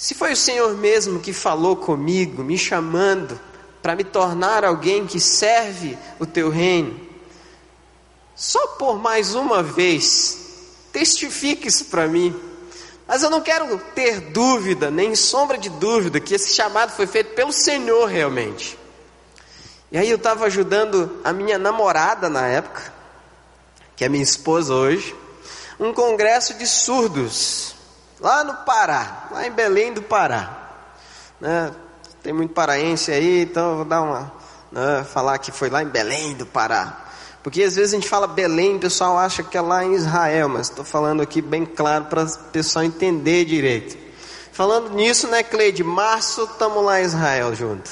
se 0.00 0.14
foi 0.14 0.32
o 0.32 0.36
Senhor 0.36 0.74
mesmo 0.78 1.20
que 1.20 1.30
falou 1.30 1.76
comigo, 1.76 2.42
me 2.42 2.56
chamando 2.56 3.38
para 3.82 3.94
me 3.94 4.02
tornar 4.02 4.64
alguém 4.64 5.06
que 5.06 5.20
serve 5.20 5.98
o 6.18 6.24
teu 6.24 6.48
reino, 6.48 6.98
só 8.34 8.66
por 8.78 8.98
mais 8.98 9.34
uma 9.34 9.62
vez, 9.62 10.38
testifique 10.90 11.68
isso 11.68 11.84
para 11.84 12.08
mim. 12.08 12.34
Mas 13.06 13.22
eu 13.22 13.28
não 13.28 13.42
quero 13.42 13.76
ter 13.94 14.22
dúvida, 14.22 14.90
nem 14.90 15.14
sombra 15.14 15.58
de 15.58 15.68
dúvida, 15.68 16.18
que 16.18 16.34
esse 16.34 16.54
chamado 16.54 16.92
foi 16.92 17.06
feito 17.06 17.34
pelo 17.34 17.52
Senhor 17.52 18.06
realmente. 18.06 18.78
E 19.92 19.98
aí 19.98 20.08
eu 20.08 20.16
estava 20.16 20.46
ajudando 20.46 21.20
a 21.22 21.30
minha 21.30 21.58
namorada 21.58 22.30
na 22.30 22.46
época, 22.46 22.90
que 23.94 24.02
é 24.06 24.08
minha 24.08 24.24
esposa 24.24 24.72
hoje, 24.72 25.14
um 25.78 25.92
congresso 25.92 26.54
de 26.54 26.66
surdos, 26.66 27.74
lá 28.20 28.44
no 28.44 28.54
Pará, 28.64 29.28
lá 29.30 29.46
em 29.46 29.50
Belém 29.50 29.92
do 29.92 30.02
Pará. 30.02 30.58
Né? 31.40 31.72
Tem 32.22 32.32
muito 32.32 32.52
paraense 32.52 33.10
aí, 33.10 33.42
então 33.42 33.70
eu 33.70 33.76
vou 33.76 33.84
dar 33.84 34.02
uma. 34.02 34.32
Né, 34.70 35.04
falar 35.04 35.38
que 35.38 35.50
foi 35.50 35.68
lá 35.70 35.82
em 35.82 35.88
Belém 35.88 36.34
do 36.34 36.46
Pará. 36.46 37.06
Porque 37.42 37.62
às 37.62 37.74
vezes 37.74 37.92
a 37.92 37.96
gente 37.96 38.08
fala 38.08 38.26
Belém, 38.26 38.76
o 38.76 38.80
pessoal 38.80 39.18
acha 39.18 39.42
que 39.42 39.56
é 39.56 39.60
lá 39.60 39.82
em 39.82 39.94
Israel, 39.94 40.48
mas 40.48 40.68
estou 40.68 40.84
falando 40.84 41.22
aqui 41.22 41.40
bem 41.40 41.64
claro 41.64 42.04
para 42.04 42.24
o 42.24 42.38
pessoal 42.52 42.84
entender 42.84 43.46
direito. 43.46 43.96
Falando 44.52 44.90
nisso, 44.90 45.26
né, 45.26 45.42
Cleide? 45.42 45.82
Março, 45.82 46.44
estamos 46.44 46.84
lá 46.84 47.00
em 47.00 47.04
Israel 47.04 47.54
junto. 47.54 47.90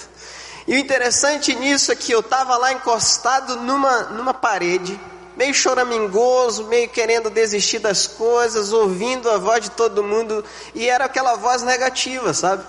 E 0.67 0.75
o 0.75 0.79
interessante 0.79 1.55
nisso 1.55 1.91
é 1.91 1.97
que 1.97 2.13
eu 2.13 2.21
estava 2.21 2.59
lá 2.59 2.73
encostado 2.73 3.57
numa, 3.57 4.03
numa 4.03 4.35
parede, 4.35 5.01
meio 5.39 5.55
choramingoso, 5.55 6.65
meio 6.65 6.89
querendo 6.89 7.31
desistir 7.31 7.79
das 7.79 8.09
coisas, 8.09 8.73
ouvindo 8.73 9.31
a 9.31 9.39
voz 9.39 9.63
de 9.63 9.71
todo 9.71 10.03
mundo, 10.03 10.45
e 10.75 10.89
era 10.89 11.05
aquela 11.05 11.37
voz 11.37 11.63
negativa, 11.63 12.35
sabe? 12.35 12.65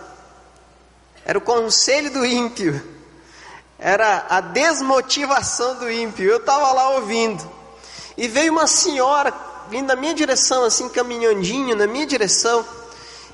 Era 1.26 1.40
o 1.40 1.42
conselho 1.42 2.12
do 2.12 2.24
ímpio, 2.24 2.80
era 3.80 4.24
a 4.30 4.40
desmotivação 4.40 5.80
do 5.80 5.90
ímpio. 5.90 6.30
Eu 6.30 6.38
estava 6.38 6.72
lá 6.72 6.92
ouvindo, 6.92 7.44
e 8.16 8.28
veio 8.28 8.52
uma 8.52 8.68
senhora 8.68 9.34
vindo 9.68 9.88
na 9.88 9.96
minha 9.96 10.14
direção, 10.14 10.64
assim, 10.64 10.88
caminhandinho 10.90 11.76
na 11.76 11.88
minha 11.88 12.06
direção, 12.06 12.64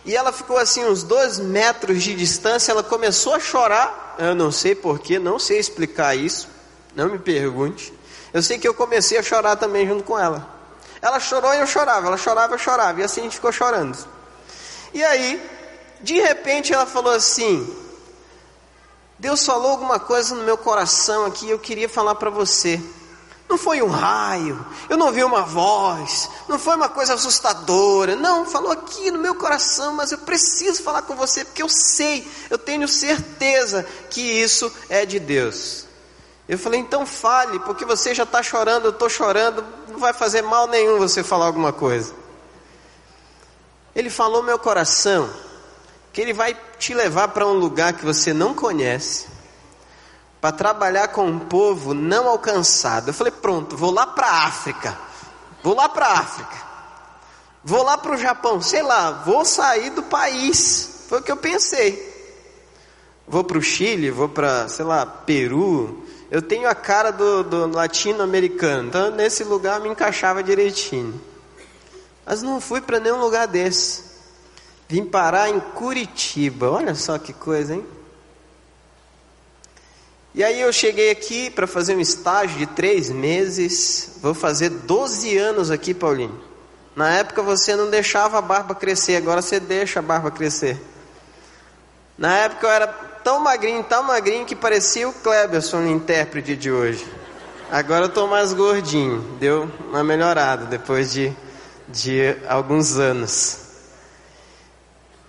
e 0.05 0.15
ela 0.15 0.31
ficou 0.31 0.57
assim 0.57 0.85
uns 0.85 1.03
dois 1.03 1.39
metros 1.39 2.01
de 2.01 2.15
distância, 2.15 2.71
ela 2.71 2.83
começou 2.83 3.33
a 3.33 3.39
chorar, 3.41 4.15
eu 4.17 4.33
não 4.33 4.49
sei 4.49 4.73
porquê, 4.73 5.19
não 5.19 5.37
sei 5.37 5.59
explicar 5.59 6.15
isso, 6.15 6.47
não 6.95 7.09
me 7.09 7.19
pergunte. 7.19 7.93
Eu 8.35 8.43
sei 8.43 8.59
que 8.59 8.67
eu 8.67 8.73
comecei 8.73 9.17
a 9.17 9.23
chorar 9.23 9.55
também 9.55 9.87
junto 9.87 10.03
com 10.03 10.19
ela. 10.19 10.45
Ela 11.01 11.21
chorou 11.21 11.53
e 11.53 11.59
eu 11.59 11.65
chorava, 11.65 12.07
ela 12.07 12.17
chorava 12.17 12.51
e 12.51 12.55
eu 12.55 12.59
chorava, 12.59 12.99
e 12.99 13.03
assim 13.05 13.21
a 13.21 13.23
gente 13.23 13.37
ficou 13.37 13.49
chorando. 13.49 13.97
E 14.93 15.01
aí, 15.05 15.41
de 16.01 16.19
repente 16.19 16.73
ela 16.73 16.85
falou 16.85 17.13
assim: 17.13 17.65
Deus 19.17 19.45
falou 19.45 19.71
alguma 19.71 20.01
coisa 20.01 20.35
no 20.35 20.43
meu 20.43 20.57
coração 20.57 21.23
aqui, 21.23 21.49
eu 21.49 21.57
queria 21.57 21.87
falar 21.87 22.15
para 22.15 22.29
você. 22.29 22.77
Não 23.47 23.57
foi 23.57 23.81
um 23.81 23.87
raio, 23.87 24.65
eu 24.89 24.97
não 24.97 25.05
ouvi 25.05 25.23
uma 25.23 25.43
voz, 25.43 26.29
não 26.49 26.59
foi 26.59 26.75
uma 26.75 26.89
coisa 26.89 27.13
assustadora, 27.13 28.17
não, 28.17 28.45
falou 28.45 28.73
aqui 28.73 29.11
no 29.11 29.19
meu 29.19 29.35
coração, 29.35 29.93
mas 29.93 30.11
eu 30.11 30.17
preciso 30.17 30.83
falar 30.83 31.03
com 31.03 31.15
você 31.15 31.45
porque 31.45 31.63
eu 31.63 31.69
sei, 31.69 32.29
eu 32.49 32.57
tenho 32.57 32.85
certeza 32.85 33.87
que 34.09 34.19
isso 34.19 34.69
é 34.89 35.05
de 35.05 35.21
Deus. 35.21 35.84
Eu 36.47 36.59
falei, 36.59 36.79
então 36.79 37.05
fale, 37.05 37.59
porque 37.59 37.85
você 37.85 38.13
já 38.13 38.23
está 38.23 38.43
chorando, 38.43 38.85
eu 38.85 38.91
estou 38.91 39.09
chorando, 39.09 39.65
não 39.89 39.99
vai 39.99 40.13
fazer 40.13 40.43
mal 40.43 40.67
nenhum 40.67 40.99
você 40.99 41.23
falar 41.23 41.47
alguma 41.47 41.73
coisa. 41.73 42.13
Ele 43.95 44.09
falou 44.09 44.43
meu 44.43 44.59
coração 44.59 45.29
que 46.13 46.21
ele 46.21 46.33
vai 46.33 46.55
te 46.77 46.93
levar 46.93 47.29
para 47.29 47.47
um 47.47 47.53
lugar 47.53 47.93
que 47.93 48.05
você 48.05 48.33
não 48.33 48.53
conhece 48.53 49.27
para 50.39 50.51
trabalhar 50.51 51.07
com 51.07 51.25
um 51.25 51.39
povo 51.39 51.93
não 51.93 52.27
alcançado. 52.27 53.09
Eu 53.09 53.13
falei, 53.13 53.31
pronto, 53.31 53.75
vou 53.75 53.89
lá 53.89 54.05
para 54.05 54.27
a 54.27 54.45
África. 54.45 54.95
Vou 55.63 55.73
lá 55.73 55.89
para 55.89 56.05
a 56.05 56.19
África. 56.19 56.55
Vou 57.63 57.81
lá 57.81 57.97
para 57.97 58.13
o 58.13 58.17
Japão, 58.17 58.61
sei 58.61 58.83
lá, 58.83 59.23
vou 59.25 59.43
sair 59.43 59.89
do 59.89 60.03
país. 60.03 61.05
Foi 61.09 61.19
o 61.19 61.23
que 61.23 61.31
eu 61.31 61.37
pensei. 61.37 62.13
Vou 63.27 63.43
para 63.43 63.57
o 63.57 63.61
Chile, 63.61 64.11
vou 64.11 64.29
para, 64.29 64.67
sei 64.69 64.85
lá, 64.85 65.03
Peru. 65.03 66.04
Eu 66.31 66.41
tenho 66.41 66.67
a 66.67 66.75
cara 66.75 67.11
do, 67.11 67.43
do 67.43 67.67
latino-americano, 67.67 68.89
então 68.89 69.11
nesse 69.11 69.43
lugar 69.43 69.79
me 69.79 69.89
encaixava 69.89 70.43
direitinho. 70.43 71.19
Mas 72.25 72.41
não 72.41 72.59
fui 72.59 72.81
para 72.81 72.99
nenhum 72.99 73.19
lugar 73.19 73.47
desse. 73.47 74.03
Vim 74.87 75.05
parar 75.05 75.49
em 75.49 75.59
Curitiba. 75.59 76.69
Olha 76.69 76.95
só 76.95 77.17
que 77.17 77.31
coisa, 77.31 77.75
hein? 77.75 77.85
E 80.33 80.43
aí 80.43 80.59
eu 80.59 80.73
cheguei 80.73 81.11
aqui 81.11 81.49
para 81.49 81.65
fazer 81.65 81.95
um 81.95 82.01
estágio 82.01 82.57
de 82.57 82.65
três 82.65 83.09
meses. 83.09 84.17
Vou 84.21 84.33
fazer 84.33 84.69
12 84.69 85.37
anos 85.37 85.71
aqui, 85.71 85.93
Paulinho. 85.93 86.37
Na 86.95 87.09
época 87.11 87.41
você 87.41 87.75
não 87.75 87.89
deixava 87.89 88.37
a 88.37 88.41
barba 88.41 88.73
crescer, 88.73 89.15
agora 89.15 89.41
você 89.41 89.59
deixa 89.59 89.99
a 89.99 90.01
barba 90.01 90.31
crescer. 90.31 90.81
Na 92.17 92.35
época 92.37 92.67
eu 92.67 92.71
era 92.71 92.87
tão 93.25 93.39
magrinho, 93.39 93.83
tão 93.83 94.03
magrinho 94.03 94.45
que 94.45 94.55
parecia 94.55 95.09
o 95.09 95.13
Kleberson, 95.13 95.79
o 95.79 95.89
intérprete 95.89 96.55
de 96.55 96.71
hoje. 96.71 97.05
Agora 97.71 98.05
eu 98.05 98.09
estou 98.09 98.27
mais 98.27 98.53
gordinho, 98.53 99.19
deu 99.39 99.69
uma 99.89 100.03
melhorada 100.03 100.65
depois 100.65 101.11
de, 101.11 101.33
de 101.89 102.37
alguns 102.47 102.99
anos. 102.99 103.57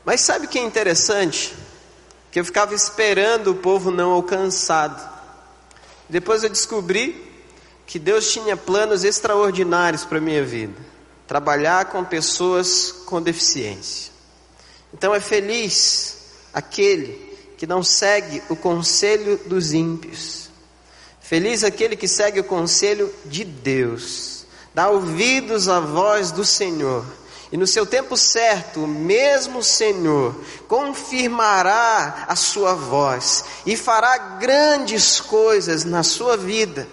Mas 0.04 0.20
sabe 0.20 0.44
o 0.44 0.48
que 0.48 0.58
é 0.58 0.62
interessante? 0.62 1.56
que 2.36 2.40
eu 2.40 2.44
ficava 2.44 2.74
esperando 2.74 3.52
o 3.52 3.54
povo 3.54 3.90
não 3.90 4.10
alcançado. 4.10 5.02
Depois 6.06 6.42
eu 6.42 6.50
descobri 6.50 7.34
que 7.86 7.98
Deus 7.98 8.30
tinha 8.30 8.54
planos 8.54 9.04
extraordinários 9.04 10.04
para 10.04 10.18
a 10.18 10.20
minha 10.20 10.44
vida. 10.44 10.78
Trabalhar 11.26 11.86
com 11.86 12.04
pessoas 12.04 12.92
com 13.06 13.22
deficiência. 13.22 14.12
Então 14.92 15.14
é 15.14 15.20
feliz 15.20 16.18
aquele 16.52 17.35
que 17.56 17.66
não 17.66 17.82
segue 17.82 18.42
o 18.48 18.56
conselho 18.56 19.40
dos 19.46 19.72
ímpios. 19.72 20.50
Feliz 21.20 21.64
aquele 21.64 21.96
que 21.96 22.06
segue 22.06 22.40
o 22.40 22.44
conselho 22.44 23.12
de 23.24 23.44
Deus. 23.44 24.46
Dá 24.74 24.88
ouvidos 24.88 25.68
à 25.68 25.80
voz 25.80 26.30
do 26.30 26.44
Senhor 26.44 27.04
e 27.50 27.56
no 27.56 27.66
seu 27.66 27.86
tempo 27.86 28.16
certo, 28.16 28.84
o 28.84 28.88
mesmo 28.88 29.62
Senhor 29.62 30.34
confirmará 30.66 32.24
a 32.26 32.34
sua 32.34 32.74
voz 32.74 33.44
e 33.64 33.76
fará 33.76 34.18
grandes 34.18 35.20
coisas 35.20 35.84
na 35.84 36.02
sua 36.02 36.36
vida. 36.36 36.88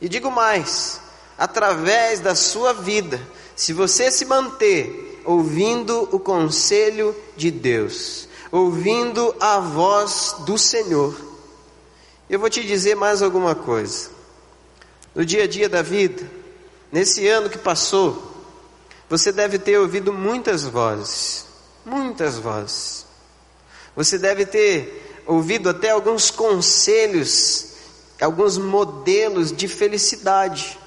E 0.00 0.08
digo 0.08 0.30
mais, 0.30 1.00
através 1.38 2.18
da 2.18 2.34
sua 2.34 2.72
vida, 2.72 3.20
se 3.54 3.72
você 3.72 4.10
se 4.10 4.24
manter 4.24 5.22
ouvindo 5.24 6.08
o 6.12 6.18
conselho 6.18 7.14
de 7.36 7.50
Deus, 7.50 8.28
ouvindo 8.56 9.36
a 9.38 9.58
voz 9.58 10.34
do 10.46 10.56
Senhor. 10.56 11.14
Eu 12.28 12.40
vou 12.40 12.48
te 12.48 12.64
dizer 12.64 12.96
mais 12.96 13.20
alguma 13.20 13.54
coisa. 13.54 14.08
no 15.14 15.24
dia 15.24 15.44
a 15.44 15.46
dia 15.46 15.68
da 15.68 15.82
vida, 15.82 16.28
nesse 16.90 17.26
ano 17.28 17.50
que 17.50 17.58
passou, 17.58 18.34
você 19.08 19.30
deve 19.30 19.58
ter 19.58 19.78
ouvido 19.78 20.12
muitas 20.12 20.64
vozes, 20.64 21.44
muitas 21.84 22.38
vozes. 22.38 23.06
Você 23.94 24.18
deve 24.18 24.44
ter 24.46 25.22
ouvido 25.26 25.68
até 25.68 25.90
alguns 25.90 26.30
conselhos, 26.30 27.68
alguns 28.20 28.56
modelos 28.58 29.52
de 29.52 29.68
felicidade. 29.68 30.78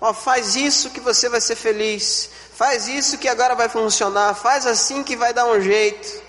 Ó, 0.00 0.10
oh, 0.10 0.14
faz 0.14 0.56
isso 0.56 0.90
que 0.90 1.00
você 1.00 1.28
vai 1.28 1.40
ser 1.40 1.56
feliz. 1.56 2.30
Faz 2.54 2.88
isso 2.88 3.18
que 3.18 3.28
agora 3.28 3.54
vai 3.54 3.68
funcionar. 3.68 4.34
Faz 4.34 4.66
assim 4.66 5.02
que 5.02 5.16
vai 5.16 5.32
dar 5.32 5.46
um 5.46 5.60
jeito. 5.60 6.23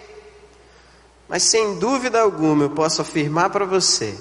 Mas 1.28 1.44
sem 1.44 1.80
dúvida 1.80 2.22
alguma 2.22 2.66
eu 2.66 2.70
posso 2.70 3.02
afirmar 3.02 3.50
para 3.50 3.66
você 3.66 4.16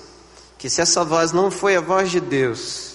que 0.58 0.70
se 0.70 0.80
essa 0.80 1.04
voz 1.04 1.32
não 1.32 1.50
foi 1.50 1.76
a 1.76 1.80
voz 1.80 2.10
de 2.10 2.20
Deus, 2.20 2.94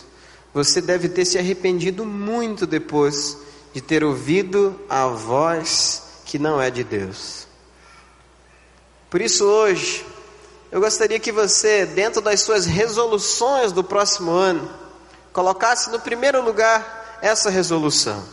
você 0.54 0.82
deve 0.82 1.08
ter 1.08 1.26
se 1.26 1.38
arrependido 1.38 2.06
muito 2.06 2.66
depois 2.66 3.38
de 3.74 3.82
ter 3.82 4.04
ouvido 4.04 4.80
a 4.90 5.06
voz 5.06 6.02
que 6.26 6.40
não 6.40 6.60
é 6.60 6.72
de 6.72 6.84
Deus. 6.84 7.48
Por 9.10 9.22
isso 9.22 9.46
hoje, 9.46 10.06
eu 10.72 10.80
gostaria 10.80 11.20
que 11.20 11.32
você, 11.32 11.86
dentro 11.86 12.22
das 12.22 12.42
suas 12.42 12.66
resoluções 12.66 13.72
do 13.72 13.84
próximo 13.84 14.32
ano, 14.32 14.70
colocasse 15.32 15.90
no 15.90 16.00
primeiro 16.00 16.44
lugar 16.44 17.20
essa 17.22 17.50
resolução. 17.50 18.24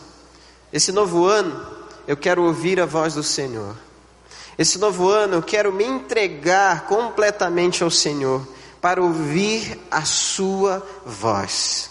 Esse 0.73 0.93
novo 0.93 1.27
ano, 1.27 1.67
eu 2.07 2.17
quero 2.17 2.43
ouvir 2.43 2.81
a 2.81 2.87
voz 2.87 3.15
do 3.15 3.23
Senhor. 3.23 3.77
Esse 4.59 4.79
novo 4.79 5.09
ano 5.11 5.35
eu 5.35 5.43
quero 5.43 5.73
me 5.73 5.85
entregar 5.85 6.87
completamente 6.87 7.83
ao 7.83 7.91
Senhor 7.91 8.47
para 8.81 9.03
ouvir 9.03 9.79
a 9.91 10.05
Sua 10.05 10.87
voz. 11.05 11.91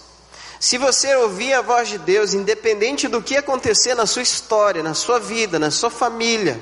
Se 0.60 0.78
você 0.80 1.16
ouvir 1.18 1.54
a 1.54 1.62
voz 1.62 1.90
de 1.90 2.00
Deus, 2.00 2.34
independente 2.34 3.08
do 3.08 3.22
que 3.22 3.38
acontecer 3.38 3.94
na 3.94 4.08
sua 4.08 4.24
história, 4.24 4.82
na 4.82 4.96
sua 4.96 5.20
vida, 5.20 5.60
na 5.60 5.70
sua 5.70 5.92
família, 5.92 6.60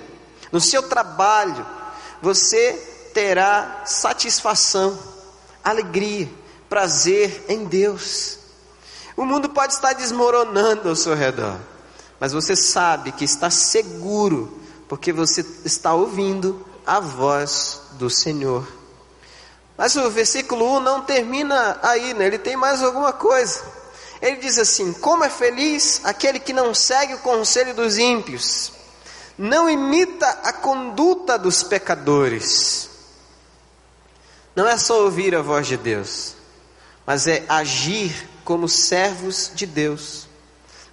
no 0.51 0.59
seu 0.59 0.83
trabalho, 0.83 1.65
você 2.21 2.73
terá 3.13 3.83
satisfação, 3.85 4.99
alegria, 5.63 6.29
prazer 6.67 7.45
em 7.47 7.63
Deus. 7.63 8.39
O 9.15 9.23
mundo 9.23 9.47
pode 9.47 9.73
estar 9.73 9.93
desmoronando 9.93 10.89
ao 10.89 10.95
seu 10.97 11.13
redor, 11.13 11.57
mas 12.19 12.33
você 12.33 12.57
sabe 12.57 13.11
que 13.13 13.23
está 13.23 13.49
seguro 13.49 14.62
porque 14.87 15.11
você 15.11 15.45
está 15.63 15.93
ouvindo 15.93 16.65
a 16.85 16.99
voz 16.99 17.81
do 17.93 18.09
Senhor. 18.09 18.67
Mas 19.77 19.95
o 19.95 20.09
versículo 20.09 20.77
1 20.77 20.79
não 20.81 21.01
termina 21.01 21.79
aí, 21.81 22.13
né? 22.13 22.25
ele 22.25 22.37
tem 22.37 22.55
mais 22.55 22.83
alguma 22.83 23.11
coisa. 23.11 23.63
Ele 24.21 24.37
diz 24.37 24.57
assim: 24.57 24.93
Como 24.93 25.23
é 25.23 25.29
feliz 25.29 26.01
aquele 26.03 26.39
que 26.39 26.53
não 26.53 26.73
segue 26.73 27.15
o 27.15 27.19
conselho 27.19 27.73
dos 27.73 27.97
ímpios, 27.97 28.71
não 29.37 29.69
imita 29.69 30.27
a 30.43 30.53
conduta 30.53 31.37
dos 31.37 31.63
pecadores. 31.63 32.89
Não 34.55 34.67
é 34.67 34.77
só 34.77 35.03
ouvir 35.03 35.35
a 35.35 35.41
voz 35.41 35.65
de 35.65 35.75
Deus, 35.75 36.35
mas 37.05 37.25
é 37.25 37.43
agir 37.49 38.29
como 38.45 38.69
servos 38.69 39.51
de 39.53 39.65
Deus. 39.65 40.27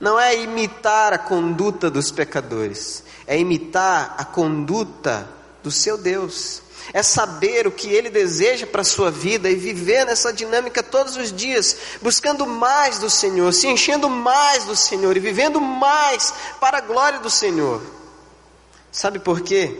Não 0.00 0.18
é 0.18 0.34
imitar 0.34 1.12
a 1.12 1.18
conduta 1.18 1.90
dos 1.90 2.10
pecadores, 2.10 3.04
é 3.26 3.38
imitar 3.38 4.14
a 4.16 4.24
conduta 4.24 5.28
do 5.62 5.70
seu 5.70 5.98
Deus, 5.98 6.62
é 6.94 7.02
saber 7.02 7.66
o 7.66 7.70
que 7.70 7.88
Ele 7.88 8.08
deseja 8.08 8.66
para 8.66 8.80
a 8.80 8.84
sua 8.84 9.10
vida 9.10 9.50
e 9.50 9.54
viver 9.54 10.06
nessa 10.06 10.32
dinâmica 10.32 10.82
todos 10.82 11.16
os 11.16 11.30
dias, 11.30 11.76
buscando 12.00 12.46
mais 12.46 12.98
do 12.98 13.10
Senhor, 13.10 13.52
se 13.52 13.66
enchendo 13.66 14.08
mais 14.08 14.64
do 14.64 14.74
Senhor 14.74 15.14
e 15.18 15.20
vivendo 15.20 15.60
mais 15.60 16.32
para 16.58 16.78
a 16.78 16.80
glória 16.80 17.20
do 17.20 17.28
Senhor. 17.28 17.82
Sabe 18.90 19.18
por 19.18 19.42
quê? 19.42 19.76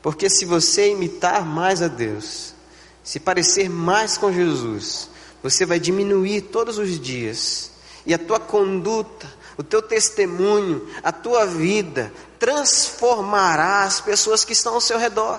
Porque 0.00 0.30
se 0.30 0.44
você 0.44 0.92
imitar 0.92 1.44
mais 1.44 1.82
a 1.82 1.88
Deus, 1.88 2.54
se 3.02 3.18
parecer 3.18 3.68
mais 3.68 4.16
com 4.16 4.32
Jesus, 4.32 5.10
você 5.42 5.66
vai 5.66 5.80
diminuir 5.80 6.42
todos 6.42 6.78
os 6.78 7.00
dias 7.00 7.72
e 8.08 8.14
a 8.14 8.18
tua 8.18 8.40
conduta, 8.40 9.30
o 9.58 9.62
teu 9.62 9.82
testemunho, 9.82 10.88
a 11.02 11.12
tua 11.12 11.44
vida 11.44 12.10
transformará 12.38 13.82
as 13.82 14.00
pessoas 14.00 14.46
que 14.46 14.54
estão 14.54 14.72
ao 14.72 14.80
seu 14.80 14.98
redor. 14.98 15.38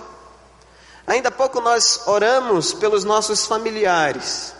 Ainda 1.07 1.29
há 1.29 1.31
pouco 1.31 1.59
nós 1.59 2.01
oramos 2.05 2.71
pelos 2.71 3.03
nossos 3.03 3.43
familiares. 3.43 4.53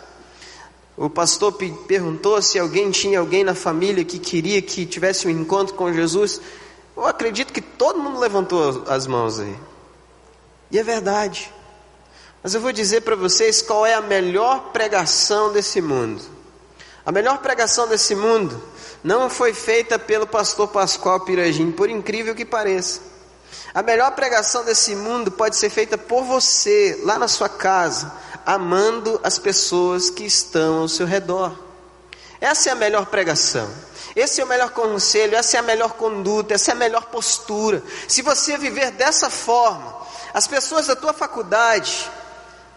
O 0.97 1.07
pastor 1.07 1.53
perguntou 1.53 2.41
se 2.41 2.57
alguém 2.57 2.89
tinha 2.89 3.19
alguém 3.19 3.43
na 3.43 3.53
família 3.53 4.03
que 4.03 4.17
queria 4.17 4.59
que 4.59 4.87
tivesse 4.87 5.27
um 5.27 5.29
encontro 5.29 5.75
com 5.75 5.93
Jesus. 5.93 6.41
Eu 6.97 7.05
acredito 7.05 7.53
que 7.53 7.61
todo 7.61 7.99
mundo 7.99 8.19
levantou 8.19 8.85
as 8.87 9.05
mãos 9.05 9.39
aí. 9.39 9.55
E 10.71 10.79
é 10.79 10.83
verdade. 10.83 11.53
Mas 12.41 12.55
eu 12.55 12.61
vou 12.61 12.71
dizer 12.71 13.01
para 13.01 13.15
vocês 13.15 13.61
qual 13.61 13.85
é 13.85 13.93
a 13.93 14.01
melhor 14.01 14.71
pregação 14.71 15.53
desse 15.53 15.79
mundo. 15.79 16.38
A 17.09 17.11
melhor 17.11 17.39
pregação 17.39 17.87
desse 17.87 18.13
mundo 18.13 18.63
não 19.03 19.31
foi 19.31 19.51
feita 19.51 19.97
pelo 19.97 20.27
pastor 20.27 20.67
Pascoal 20.67 21.21
Piragim, 21.21 21.71
por 21.71 21.89
incrível 21.89 22.35
que 22.35 22.45
pareça. 22.45 23.01
A 23.73 23.81
melhor 23.81 24.11
pregação 24.11 24.63
desse 24.63 24.95
mundo 24.95 25.31
pode 25.31 25.55
ser 25.55 25.71
feita 25.71 25.97
por 25.97 26.23
você, 26.23 26.99
lá 27.01 27.17
na 27.17 27.27
sua 27.27 27.49
casa, 27.49 28.13
amando 28.45 29.19
as 29.23 29.39
pessoas 29.39 30.11
que 30.11 30.23
estão 30.23 30.81
ao 30.81 30.87
seu 30.87 31.07
redor. 31.07 31.57
Essa 32.39 32.69
é 32.69 32.73
a 32.73 32.75
melhor 32.75 33.07
pregação. 33.07 33.67
Esse 34.15 34.39
é 34.39 34.43
o 34.43 34.47
melhor 34.47 34.69
conselho, 34.69 35.35
essa 35.35 35.57
é 35.57 35.59
a 35.61 35.63
melhor 35.63 35.93
conduta, 35.93 36.53
essa 36.53 36.69
é 36.69 36.73
a 36.75 36.77
melhor 36.77 37.05
postura. 37.05 37.81
Se 38.07 38.21
você 38.21 38.55
viver 38.55 38.91
dessa 38.91 39.31
forma, 39.31 39.97
as 40.31 40.45
pessoas 40.45 40.85
da 40.85 40.95
tua 40.95 41.13
faculdade 41.13 42.07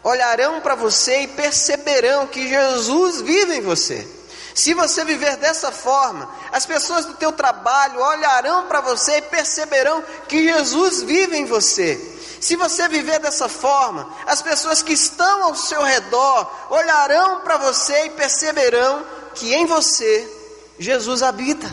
olharão 0.03 0.62
para 0.62 0.75
você 0.75 1.21
e 1.21 1.29
perceberão 1.29 2.27
que 2.27 2.49
Jesus 2.49 3.21
vive 3.21 3.57
em 3.57 3.61
você. 3.61 4.21
Se 4.55 4.75
você 4.75 5.05
viver 5.05 5.37
dessa 5.38 5.73
forma, 5.73 6.29
as 6.51 6.67
pessoas 6.67 7.07
do 7.07 7.15
teu 7.15 7.33
trabalho 7.33 8.01
olharão 8.01 8.67
para 8.67 8.81
você 8.81 9.19
e 9.19 9.23
perceberão 9.23 10.03
que 10.29 10.45
Jesus 10.45 11.03
vive 11.03 11.37
em 11.37 11.47
você. 11.47 11.97
Se 12.41 12.57
você 12.57 12.87
viver 12.88 13.19
dessa 13.19 13.49
forma, 13.49 14.12
as 14.27 14.43
pessoas 14.43 14.83
que 14.83 14.93
estão 14.93 15.45
ao 15.45 15.55
seu 15.55 15.83
redor 15.83 16.51
olharão 16.71 17.41
para 17.41 17.57
você 17.57 18.07
e 18.07 18.11
perceberão 18.11 19.05
que 19.35 19.55
em 19.55 19.65
você 19.65 20.29
Jesus 20.79 21.23
habita. 21.23 21.73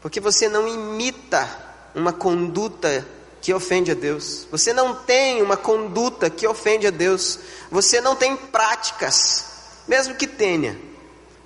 Porque 0.00 0.18
você 0.18 0.48
não 0.48 0.66
imita 0.66 1.48
uma 1.94 2.12
conduta 2.12 3.06
que 3.40 3.54
ofende 3.54 3.92
a 3.92 3.94
Deus. 3.94 4.48
Você 4.50 4.72
não 4.72 4.94
tem 4.94 5.42
uma 5.42 5.56
conduta 5.56 6.28
que 6.28 6.46
ofende 6.46 6.86
a 6.86 6.90
Deus. 6.90 7.38
Você 7.70 8.00
não 8.00 8.16
tem 8.16 8.36
práticas, 8.36 9.44
mesmo 9.86 10.14
que 10.14 10.26
tenha 10.26 10.89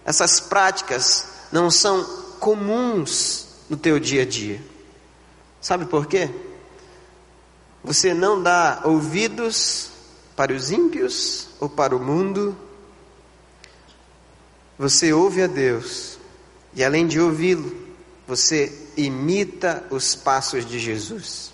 essas 0.05 0.39
práticas 0.39 1.27
não 1.51 1.71
são 1.71 2.05
comuns 2.39 3.47
no 3.69 3.77
teu 3.77 3.99
dia 3.99 4.23
a 4.23 4.27
dia. 4.27 4.61
Sabe 5.61 5.87
por 5.87 6.07
quê? 6.07 6.29
Você 7.83 8.13
não 8.13 8.43
dá 8.43 8.83
ouvidos 8.85 9.91
para 10.37 10.53
os 10.53 10.71
ímpios 10.71 11.49
ou 11.59 11.69
para 11.69 11.97
o 11.97 12.01
mundo. 12.01 12.57
Você 14.79 15.13
ouve 15.13 15.43
a 15.43 15.47
Deus 15.47 16.19
e 16.75 16.85
além 16.85 17.07
de 17.07 17.21
ouvi-lo, 17.21 17.75
você 18.27 18.73
imita 18.97 19.85
os 19.91 20.15
passos 20.15 20.67
de 20.67 20.79
Jesus. 20.79 21.53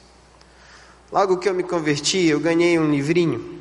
Logo 1.13 1.39
que 1.39 1.49
eu 1.49 1.55
me 1.55 1.63
converti, 1.63 2.19
eu 2.27 2.41
ganhei 2.41 2.79
um 2.79 2.91
livrinho 2.91 3.60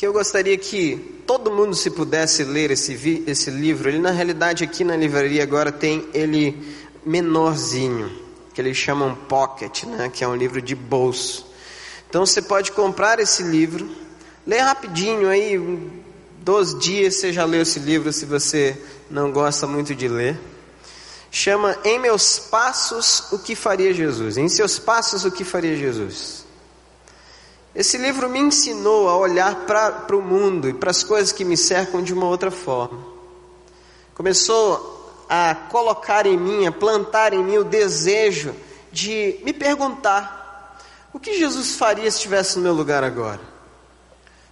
que 0.00 0.06
eu 0.06 0.14
gostaria 0.14 0.56
que 0.56 0.96
todo 1.26 1.50
mundo 1.50 1.76
se 1.76 1.90
pudesse 1.90 2.42
ler 2.42 2.70
esse, 2.70 3.22
esse 3.26 3.50
livro. 3.50 3.86
Ele 3.86 3.98
na 3.98 4.10
realidade 4.10 4.64
aqui 4.64 4.82
na 4.82 4.96
livraria 4.96 5.42
agora 5.42 5.70
tem 5.70 6.08
ele 6.14 6.56
menorzinho, 7.04 8.10
que 8.54 8.62
eles 8.62 8.78
chamam 8.78 9.14
pocket, 9.14 9.84
né? 9.84 10.08
Que 10.08 10.24
é 10.24 10.26
um 10.26 10.34
livro 10.34 10.62
de 10.62 10.74
bolso. 10.74 11.46
Então 12.08 12.24
você 12.24 12.40
pode 12.40 12.72
comprar 12.72 13.20
esse 13.20 13.42
livro, 13.42 13.90
ler 14.46 14.60
rapidinho 14.60 15.28
aí, 15.28 15.60
dois 16.38 16.78
dias 16.78 17.16
você 17.16 17.30
já 17.30 17.44
leu 17.44 17.60
esse 17.60 17.78
livro 17.78 18.10
se 18.10 18.24
você 18.24 18.78
não 19.10 19.30
gosta 19.30 19.66
muito 19.66 19.94
de 19.94 20.08
ler. 20.08 20.40
Chama 21.30 21.76
Em 21.84 21.98
Meus 21.98 22.38
Passos 22.38 23.30
o 23.30 23.38
que 23.38 23.54
faria 23.54 23.92
Jesus. 23.92 24.38
Em 24.38 24.48
seus 24.48 24.78
passos 24.78 25.26
o 25.26 25.30
que 25.30 25.44
faria 25.44 25.76
Jesus. 25.76 26.46
Esse 27.74 27.96
livro 27.96 28.28
me 28.28 28.40
ensinou 28.40 29.08
a 29.08 29.16
olhar 29.16 29.54
para 29.66 30.16
o 30.16 30.22
mundo 30.22 30.68
e 30.68 30.74
para 30.74 30.90
as 30.90 31.04
coisas 31.04 31.30
que 31.30 31.44
me 31.44 31.56
cercam 31.56 32.02
de 32.02 32.12
uma 32.12 32.26
outra 32.26 32.50
forma. 32.50 33.04
Começou 34.14 35.24
a 35.28 35.54
colocar 35.54 36.26
em 36.26 36.36
mim, 36.36 36.66
a 36.66 36.72
plantar 36.72 37.32
em 37.32 37.44
mim 37.44 37.58
o 37.58 37.64
desejo 37.64 38.54
de 38.90 39.38
me 39.44 39.52
perguntar: 39.52 40.80
o 41.12 41.20
que 41.20 41.38
Jesus 41.38 41.76
faria 41.76 42.10
se 42.10 42.18
estivesse 42.18 42.56
no 42.56 42.62
meu 42.64 42.72
lugar 42.72 43.04
agora? 43.04 43.40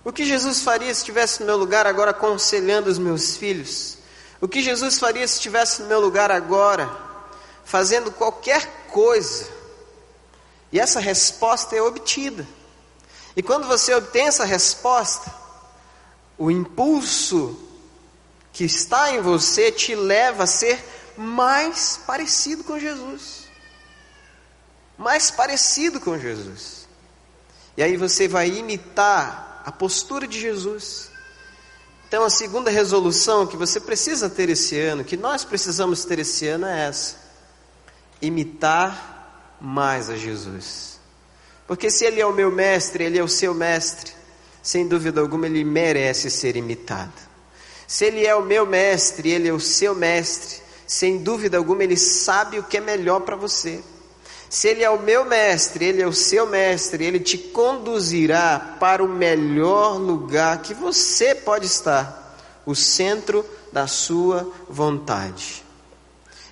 O 0.04 0.12
que 0.12 0.24
Jesus 0.24 0.62
faria 0.62 0.94
se 0.94 1.00
estivesse 1.00 1.40
no 1.40 1.46
meu 1.46 1.56
lugar 1.56 1.86
agora 1.86 2.12
aconselhando 2.12 2.88
os 2.88 2.98
meus 2.98 3.36
filhos? 3.36 3.98
O 4.40 4.46
que 4.46 4.62
Jesus 4.62 4.98
faria 4.98 5.26
se 5.26 5.34
estivesse 5.34 5.82
no 5.82 5.88
meu 5.88 6.00
lugar 6.00 6.30
agora 6.30 6.88
fazendo 7.64 8.12
qualquer 8.12 8.86
coisa? 8.92 9.46
E 10.72 10.78
essa 10.78 11.00
resposta 11.00 11.74
é 11.74 11.82
obtida. 11.82 12.46
E 13.38 13.42
quando 13.42 13.68
você 13.68 13.94
obtém 13.94 14.26
essa 14.26 14.44
resposta, 14.44 15.32
o 16.36 16.50
impulso 16.50 17.56
que 18.52 18.64
está 18.64 19.12
em 19.12 19.20
você 19.20 19.70
te 19.70 19.94
leva 19.94 20.42
a 20.42 20.46
ser 20.46 20.84
mais 21.16 22.00
parecido 22.04 22.64
com 22.64 22.80
Jesus. 22.80 23.44
Mais 24.98 25.30
parecido 25.30 26.00
com 26.00 26.18
Jesus. 26.18 26.88
E 27.76 27.82
aí 27.84 27.96
você 27.96 28.26
vai 28.26 28.48
imitar 28.48 29.62
a 29.64 29.70
postura 29.70 30.26
de 30.26 30.40
Jesus. 30.40 31.08
Então 32.08 32.24
a 32.24 32.30
segunda 32.30 32.72
resolução 32.72 33.46
que 33.46 33.56
você 33.56 33.78
precisa 33.78 34.28
ter 34.28 34.48
esse 34.48 34.76
ano, 34.80 35.04
que 35.04 35.16
nós 35.16 35.44
precisamos 35.44 36.04
ter 36.04 36.18
esse 36.18 36.48
ano 36.48 36.66
é 36.66 36.88
essa: 36.88 37.14
imitar 38.20 39.56
mais 39.60 40.10
a 40.10 40.16
Jesus. 40.16 40.97
Porque 41.68 41.90
se 41.90 42.06
ele 42.06 42.18
é 42.18 42.24
o 42.24 42.32
meu 42.32 42.50
mestre, 42.50 43.04
ele 43.04 43.18
é 43.18 43.22
o 43.22 43.28
seu 43.28 43.52
mestre, 43.52 44.10
sem 44.62 44.88
dúvida 44.88 45.20
alguma 45.20 45.44
ele 45.46 45.62
merece 45.62 46.30
ser 46.30 46.56
imitado. 46.56 47.12
Se 47.86 48.06
ele 48.06 48.26
é 48.26 48.34
o 48.34 48.42
meu 48.42 48.64
mestre, 48.64 49.30
ele 49.30 49.48
é 49.48 49.52
o 49.52 49.60
seu 49.60 49.94
mestre, 49.94 50.62
sem 50.86 51.18
dúvida 51.18 51.58
alguma 51.58 51.84
ele 51.84 51.96
sabe 51.98 52.58
o 52.58 52.62
que 52.62 52.78
é 52.78 52.80
melhor 52.80 53.20
para 53.20 53.36
você. 53.36 53.80
Se 54.48 54.68
ele 54.68 54.82
é 54.82 54.88
o 54.88 55.02
meu 55.02 55.26
mestre, 55.26 55.84
ele 55.84 56.00
é 56.00 56.06
o 56.06 56.12
seu 56.12 56.46
mestre, 56.46 57.04
ele 57.04 57.20
te 57.20 57.36
conduzirá 57.36 58.76
para 58.80 59.04
o 59.04 59.08
melhor 59.08 59.98
lugar 59.98 60.62
que 60.62 60.72
você 60.72 61.34
pode 61.34 61.66
estar, 61.66 62.34
o 62.64 62.74
centro 62.74 63.44
da 63.70 63.86
sua 63.86 64.50
vontade. 64.70 65.67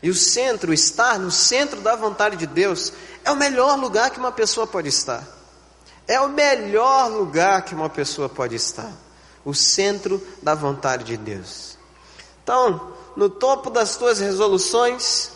E 0.02 0.10
o 0.10 0.14
centro, 0.14 0.72
estar 0.72 1.18
no 1.18 1.30
centro 1.30 1.80
da 1.80 1.96
vontade 1.96 2.36
de 2.36 2.46
Deus, 2.46 2.92
é 3.24 3.30
o 3.30 3.36
melhor 3.36 3.78
lugar 3.78 4.10
que 4.10 4.18
uma 4.18 4.32
pessoa 4.32 4.66
pode 4.66 4.88
estar. 4.88 5.26
É 6.06 6.20
o 6.20 6.28
melhor 6.28 7.10
lugar 7.10 7.62
que 7.62 7.74
uma 7.74 7.88
pessoa 7.88 8.28
pode 8.28 8.54
estar. 8.54 8.92
O 9.44 9.54
centro 9.54 10.24
da 10.42 10.54
vontade 10.54 11.04
de 11.04 11.16
Deus. 11.16 11.76
Então, 12.42 12.92
no 13.16 13.28
topo 13.28 13.70
das 13.70 13.96
tuas 13.96 14.20
resoluções, 14.20 15.30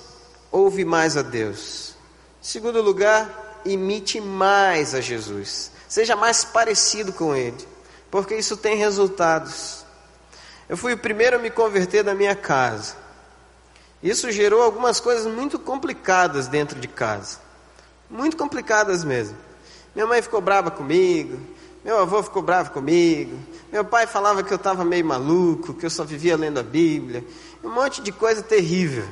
ouve 0.52 0.84
mais 0.84 1.16
a 1.16 1.22
Deus. 1.22 1.94
Segundo 2.40 2.80
lugar, 2.82 3.60
imite 3.64 4.20
mais 4.20 4.94
a 4.94 5.00
Jesus. 5.00 5.70
Seja 5.88 6.14
mais 6.14 6.44
parecido 6.44 7.12
com 7.12 7.34
Ele, 7.34 7.66
porque 8.10 8.34
isso 8.36 8.56
tem 8.56 8.76
resultados. 8.76 9.84
Eu 10.68 10.76
fui 10.76 10.92
o 10.92 10.98
primeiro 10.98 11.36
a 11.36 11.38
me 11.38 11.50
converter 11.50 12.04
na 12.04 12.14
minha 12.14 12.36
casa. 12.36 12.94
Isso 14.02 14.30
gerou 14.32 14.62
algumas 14.62 14.98
coisas 14.98 15.26
muito 15.26 15.58
complicadas 15.58 16.48
dentro 16.48 16.78
de 16.80 16.88
casa. 16.88 17.38
Muito 18.08 18.36
complicadas 18.36 19.04
mesmo. 19.04 19.36
Minha 19.94 20.06
mãe 20.06 20.22
ficou 20.22 20.40
brava 20.40 20.70
comigo, 20.70 21.38
meu 21.84 21.98
avô 21.98 22.22
ficou 22.22 22.42
bravo 22.42 22.70
comigo, 22.70 23.38
meu 23.72 23.84
pai 23.84 24.06
falava 24.06 24.42
que 24.42 24.52
eu 24.52 24.56
estava 24.56 24.84
meio 24.84 25.04
maluco, 25.04 25.74
que 25.74 25.84
eu 25.84 25.90
só 25.90 26.04
vivia 26.04 26.36
lendo 26.36 26.60
a 26.60 26.62
Bíblia, 26.62 27.24
um 27.62 27.70
monte 27.70 28.00
de 28.00 28.12
coisa 28.12 28.42
terrível. 28.42 29.06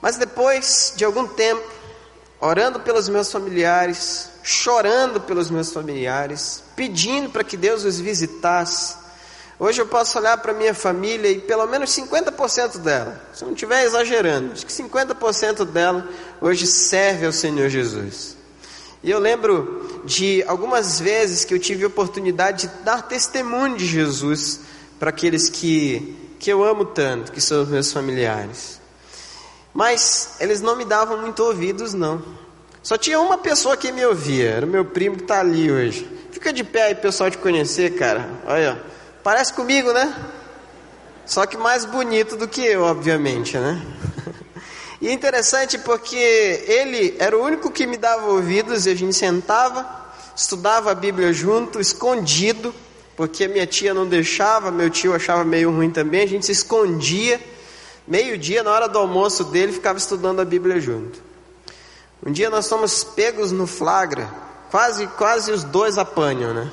Mas 0.00 0.16
depois 0.16 0.92
de 0.96 1.04
algum 1.04 1.26
tempo, 1.26 1.66
orando 2.40 2.80
pelos 2.80 3.08
meus 3.08 3.32
familiares, 3.32 4.30
chorando 4.42 5.20
pelos 5.20 5.50
meus 5.50 5.72
familiares, 5.72 6.62
pedindo 6.76 7.30
para 7.30 7.44
que 7.44 7.56
Deus 7.56 7.84
os 7.84 7.98
visitasse, 7.98 8.96
hoje 9.58 9.80
eu 9.80 9.86
posso 9.86 10.18
olhar 10.18 10.38
para 10.38 10.52
minha 10.52 10.74
família 10.74 11.30
e 11.30 11.40
pelo 11.40 11.66
menos 11.66 11.90
50% 11.90 12.78
dela, 12.78 13.20
se 13.34 13.44
não 13.44 13.52
estiver 13.52 13.84
exagerando, 13.84 14.52
acho 14.52 14.66
que 14.66 14.72
50% 14.72 15.64
dela 15.64 16.06
hoje 16.40 16.66
serve 16.66 17.26
ao 17.26 17.32
Senhor 17.32 17.68
Jesus. 17.68 18.36
E 19.02 19.10
eu 19.10 19.18
lembro 19.18 20.02
de 20.04 20.42
algumas 20.46 20.98
vezes 20.98 21.44
que 21.44 21.54
eu 21.54 21.58
tive 21.58 21.84
a 21.84 21.88
oportunidade 21.88 22.66
de 22.66 22.84
dar 22.84 23.02
testemunho 23.02 23.76
de 23.76 23.86
Jesus 23.86 24.60
para 24.98 25.10
aqueles 25.10 25.48
que, 25.48 26.16
que 26.40 26.50
eu 26.50 26.64
amo 26.64 26.84
tanto, 26.84 27.30
que 27.30 27.40
são 27.40 27.62
os 27.62 27.68
meus 27.68 27.92
familiares. 27.92 28.80
Mas 29.72 30.36
eles 30.40 30.60
não 30.60 30.74
me 30.74 30.84
davam 30.84 31.18
muito 31.18 31.44
ouvidos, 31.44 31.94
não. 31.94 32.20
Só 32.82 32.96
tinha 32.96 33.20
uma 33.20 33.38
pessoa 33.38 33.76
que 33.76 33.92
me 33.92 34.04
ouvia, 34.04 34.50
era 34.50 34.66
o 34.66 34.68
meu 34.68 34.84
primo 34.84 35.16
que 35.16 35.22
está 35.22 35.40
ali 35.40 35.70
hoje. 35.70 36.08
Fica 36.32 36.52
de 36.52 36.64
pé 36.64 36.84
aí, 36.84 36.94
pessoal, 36.94 37.30
te 37.30 37.38
conhecer, 37.38 37.94
cara. 37.94 38.28
Olha, 38.46 38.80
parece 39.28 39.52
comigo, 39.52 39.92
né? 39.92 40.10
Só 41.26 41.44
que 41.44 41.58
mais 41.58 41.84
bonito 41.84 42.34
do 42.34 42.48
que 42.48 42.62
eu, 42.62 42.80
obviamente, 42.80 43.58
né? 43.58 43.78
E 45.02 45.08
é 45.08 45.12
interessante 45.12 45.76
porque 45.76 46.16
ele 46.16 47.14
era 47.18 47.36
o 47.36 47.42
único 47.44 47.70
que 47.70 47.86
me 47.86 47.98
dava 47.98 48.26
ouvidos 48.28 48.86
e 48.86 48.90
a 48.90 48.94
gente 48.94 49.14
sentava, 49.14 49.86
estudava 50.34 50.90
a 50.90 50.94
Bíblia 50.94 51.30
junto, 51.30 51.78
escondido, 51.78 52.74
porque 53.14 53.46
minha 53.46 53.66
tia 53.66 53.92
não 53.92 54.06
deixava, 54.06 54.70
meu 54.70 54.88
tio 54.88 55.14
achava 55.14 55.44
meio 55.44 55.70
ruim 55.70 55.90
também, 55.90 56.22
a 56.22 56.26
gente 56.26 56.46
se 56.46 56.52
escondia. 56.52 57.38
Meio-dia, 58.06 58.62
na 58.62 58.70
hora 58.70 58.88
do 58.88 58.98
almoço 58.98 59.44
dele, 59.44 59.74
ficava 59.74 59.98
estudando 59.98 60.40
a 60.40 60.44
Bíblia 60.44 60.80
junto. 60.80 61.22
Um 62.24 62.32
dia 62.32 62.48
nós 62.48 62.66
fomos 62.66 63.04
pegos 63.04 63.52
no 63.52 63.66
flagra, 63.66 64.26
quase, 64.70 65.06
quase 65.06 65.52
os 65.52 65.64
dois 65.64 65.98
apanham, 65.98 66.54
né? 66.54 66.72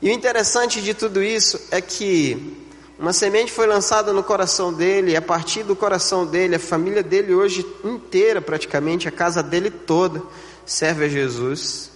E 0.00 0.10
o 0.10 0.12
interessante 0.12 0.82
de 0.82 0.92
tudo 0.92 1.22
isso 1.22 1.58
é 1.70 1.80
que 1.80 2.64
uma 2.98 3.12
semente 3.12 3.52
foi 3.52 3.66
lançada 3.66 4.12
no 4.12 4.22
coração 4.22 4.72
dele, 4.72 5.12
e 5.12 5.16
a 5.16 5.22
partir 5.22 5.62
do 5.62 5.76
coração 5.76 6.26
dele, 6.26 6.56
a 6.56 6.60
família 6.60 7.02
dele 7.02 7.34
hoje 7.34 7.66
inteira, 7.84 8.40
praticamente, 8.40 9.08
a 9.08 9.12
casa 9.12 9.42
dele 9.42 9.70
toda, 9.70 10.22
serve 10.64 11.04
a 11.04 11.08
Jesus. 11.08 11.90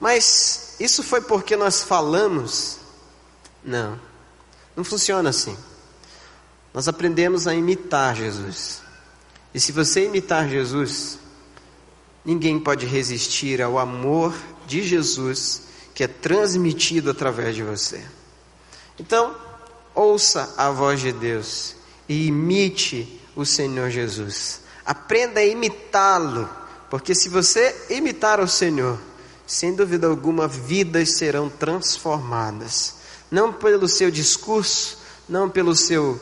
Mas 0.00 0.76
isso 0.80 1.02
foi 1.02 1.20
porque 1.20 1.56
nós 1.56 1.82
falamos? 1.82 2.78
Não, 3.62 3.98
não 4.76 4.84
funciona 4.84 5.30
assim. 5.30 5.56
Nós 6.72 6.88
aprendemos 6.88 7.46
a 7.46 7.54
imitar 7.54 8.16
Jesus. 8.16 8.82
E 9.54 9.60
se 9.60 9.70
você 9.70 10.06
imitar 10.06 10.48
Jesus, 10.48 11.18
ninguém 12.24 12.58
pode 12.58 12.86
resistir 12.86 13.62
ao 13.62 13.78
amor 13.78 14.34
de 14.66 14.82
Jesus 14.82 15.62
que 15.94 16.02
é 16.02 16.08
transmitido 16.08 17.10
através 17.10 17.54
de 17.54 17.62
você. 17.62 18.02
Então, 18.98 19.34
ouça 19.94 20.52
a 20.56 20.70
voz 20.70 21.00
de 21.00 21.12
Deus 21.12 21.76
e 22.08 22.26
imite 22.26 23.20
o 23.36 23.46
Senhor 23.46 23.90
Jesus. 23.90 24.60
Aprenda 24.84 25.40
a 25.40 25.46
imitá-lo, 25.46 26.48
porque 26.90 27.14
se 27.14 27.28
você 27.28 27.86
imitar 27.90 28.40
o 28.40 28.48
Senhor, 28.48 28.98
sem 29.46 29.74
dúvida 29.74 30.06
alguma, 30.06 30.48
vidas 30.48 31.16
serão 31.16 31.48
transformadas. 31.48 32.96
Não 33.30 33.52
pelo 33.52 33.88
seu 33.88 34.10
discurso, 34.10 34.98
não 35.28 35.48
pelo 35.48 35.74
seu 35.74 36.20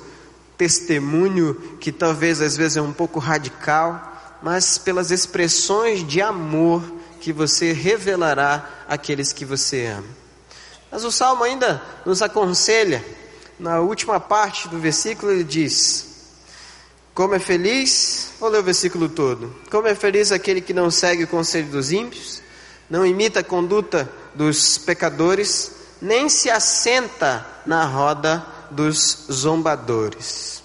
testemunho, 0.56 1.54
que 1.80 1.90
talvez 1.90 2.40
às 2.40 2.56
vezes 2.56 2.76
é 2.76 2.82
um 2.82 2.92
pouco 2.92 3.18
radical, 3.18 4.10
mas 4.42 4.78
pelas 4.78 5.10
expressões 5.10 6.06
de 6.06 6.20
amor 6.20 6.82
que 7.22 7.32
você 7.32 7.72
revelará 7.72 8.68
àqueles 8.88 9.32
que 9.32 9.44
você 9.44 9.86
ama. 9.86 10.08
Mas 10.90 11.04
o 11.04 11.12
salmo 11.12 11.44
ainda 11.44 11.80
nos 12.04 12.20
aconselha 12.20 13.02
na 13.60 13.78
última 13.78 14.18
parte 14.18 14.68
do 14.68 14.76
versículo, 14.76 15.30
ele 15.30 15.44
diz: 15.44 16.04
Como 17.14 17.34
é 17.34 17.38
feliz, 17.38 18.30
vou 18.40 18.48
ler 18.48 18.58
o 18.58 18.64
versículo 18.64 19.08
todo. 19.08 19.54
Como 19.70 19.86
é 19.86 19.94
feliz 19.94 20.32
aquele 20.32 20.60
que 20.60 20.74
não 20.74 20.90
segue 20.90 21.22
o 21.22 21.28
conselho 21.28 21.68
dos 21.68 21.92
ímpios, 21.92 22.42
não 22.90 23.06
imita 23.06 23.38
a 23.38 23.44
conduta 23.44 24.10
dos 24.34 24.76
pecadores, 24.78 25.70
nem 26.00 26.28
se 26.28 26.50
assenta 26.50 27.46
na 27.64 27.84
roda 27.84 28.44
dos 28.68 29.26
zombadores. 29.30 30.60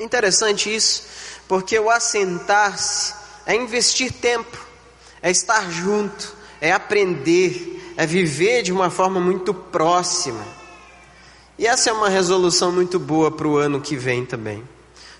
Interessante 0.00 0.74
isso, 0.74 1.04
porque 1.46 1.78
o 1.78 1.88
assentar-se 1.88 3.14
é 3.46 3.54
investir 3.54 4.12
tempo, 4.12 4.69
é 5.22 5.30
estar 5.30 5.70
junto, 5.70 6.34
é 6.60 6.72
aprender, 6.72 7.92
é 7.96 8.06
viver 8.06 8.62
de 8.62 8.72
uma 8.72 8.90
forma 8.90 9.20
muito 9.20 9.52
próxima. 9.52 10.44
E 11.58 11.66
essa 11.66 11.90
é 11.90 11.92
uma 11.92 12.08
resolução 12.08 12.72
muito 12.72 12.98
boa 12.98 13.30
para 13.30 13.46
o 13.46 13.56
ano 13.56 13.80
que 13.80 13.96
vem 13.96 14.24
também. 14.24 14.64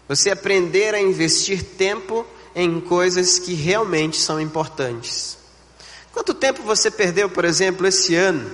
Você 0.08 0.30
aprender 0.30 0.94
a 0.94 1.00
investir 1.00 1.62
tempo 1.62 2.26
em 2.54 2.80
coisas 2.80 3.38
que 3.38 3.54
realmente 3.54 4.16
são 4.16 4.40
importantes. 4.40 5.38
Quanto 6.12 6.34
tempo 6.34 6.62
você 6.62 6.90
perdeu, 6.90 7.28
por 7.28 7.44
exemplo, 7.44 7.86
esse 7.86 8.14
ano 8.14 8.50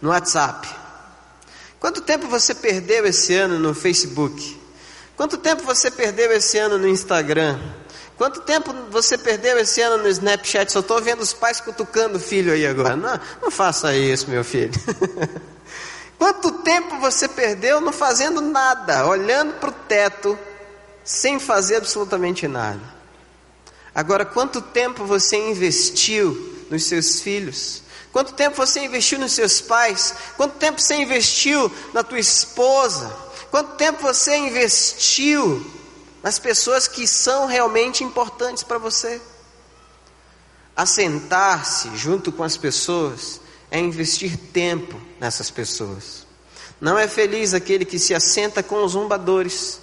no 0.00 0.10
WhatsApp? 0.10 0.68
Quanto 1.78 2.00
tempo 2.00 2.26
você 2.26 2.54
perdeu 2.54 3.06
esse 3.06 3.34
ano 3.34 3.58
no 3.58 3.74
Facebook? 3.74 4.58
Quanto 5.16 5.36
tempo 5.36 5.62
você 5.62 5.90
perdeu 5.90 6.32
esse 6.32 6.58
ano 6.58 6.78
no 6.78 6.88
Instagram? 6.88 7.58
Quanto 8.16 8.40
tempo 8.40 8.72
você 8.90 9.18
perdeu 9.18 9.58
esse 9.58 9.80
ano 9.82 10.02
no 10.02 10.08
Snapchat? 10.08 10.72
Só 10.72 10.80
estou 10.80 11.02
vendo 11.02 11.20
os 11.20 11.34
pais 11.34 11.60
cutucando 11.60 12.16
o 12.16 12.20
filho 12.20 12.52
aí 12.52 12.66
agora. 12.66 12.96
Não, 12.96 13.20
não 13.42 13.50
faça 13.50 13.94
isso, 13.94 14.30
meu 14.30 14.42
filho. 14.42 14.72
Quanto 16.18 16.50
tempo 16.62 16.98
você 16.98 17.28
perdeu 17.28 17.80
não 17.80 17.92
fazendo 17.92 18.40
nada, 18.40 19.06
olhando 19.06 19.54
para 19.60 19.68
o 19.68 19.72
teto, 19.72 20.38
sem 21.04 21.38
fazer 21.38 21.76
absolutamente 21.76 22.48
nada? 22.48 22.80
Agora, 23.94 24.24
quanto 24.24 24.60
tempo 24.60 25.04
você 25.04 25.36
investiu 25.36 26.54
nos 26.70 26.84
seus 26.84 27.20
filhos? 27.20 27.82
Quanto 28.12 28.32
tempo 28.32 28.56
você 28.56 28.80
investiu 28.80 29.18
nos 29.18 29.32
seus 29.32 29.60
pais? 29.60 30.14
Quanto 30.36 30.56
tempo 30.56 30.80
você 30.80 30.96
investiu 30.96 31.70
na 31.92 32.02
tua 32.02 32.18
esposa? 32.18 33.14
Quanto 33.50 33.74
tempo 33.76 34.02
você 34.02 34.36
investiu 34.36 35.64
nas 36.26 36.40
pessoas 36.40 36.88
que 36.88 37.06
são 37.06 37.46
realmente 37.46 38.02
importantes 38.02 38.64
para 38.64 38.78
você? 38.78 39.20
Assentar-se 40.74 41.96
junto 41.96 42.32
com 42.32 42.42
as 42.42 42.56
pessoas 42.56 43.40
é 43.70 43.78
investir 43.78 44.36
tempo 44.52 45.00
nessas 45.20 45.52
pessoas. 45.52 46.26
Não 46.80 46.98
é 46.98 47.06
feliz 47.06 47.54
aquele 47.54 47.84
que 47.84 47.96
se 47.96 48.12
assenta 48.12 48.60
com 48.60 48.82
os 48.82 48.90
zombadores. 48.90 49.78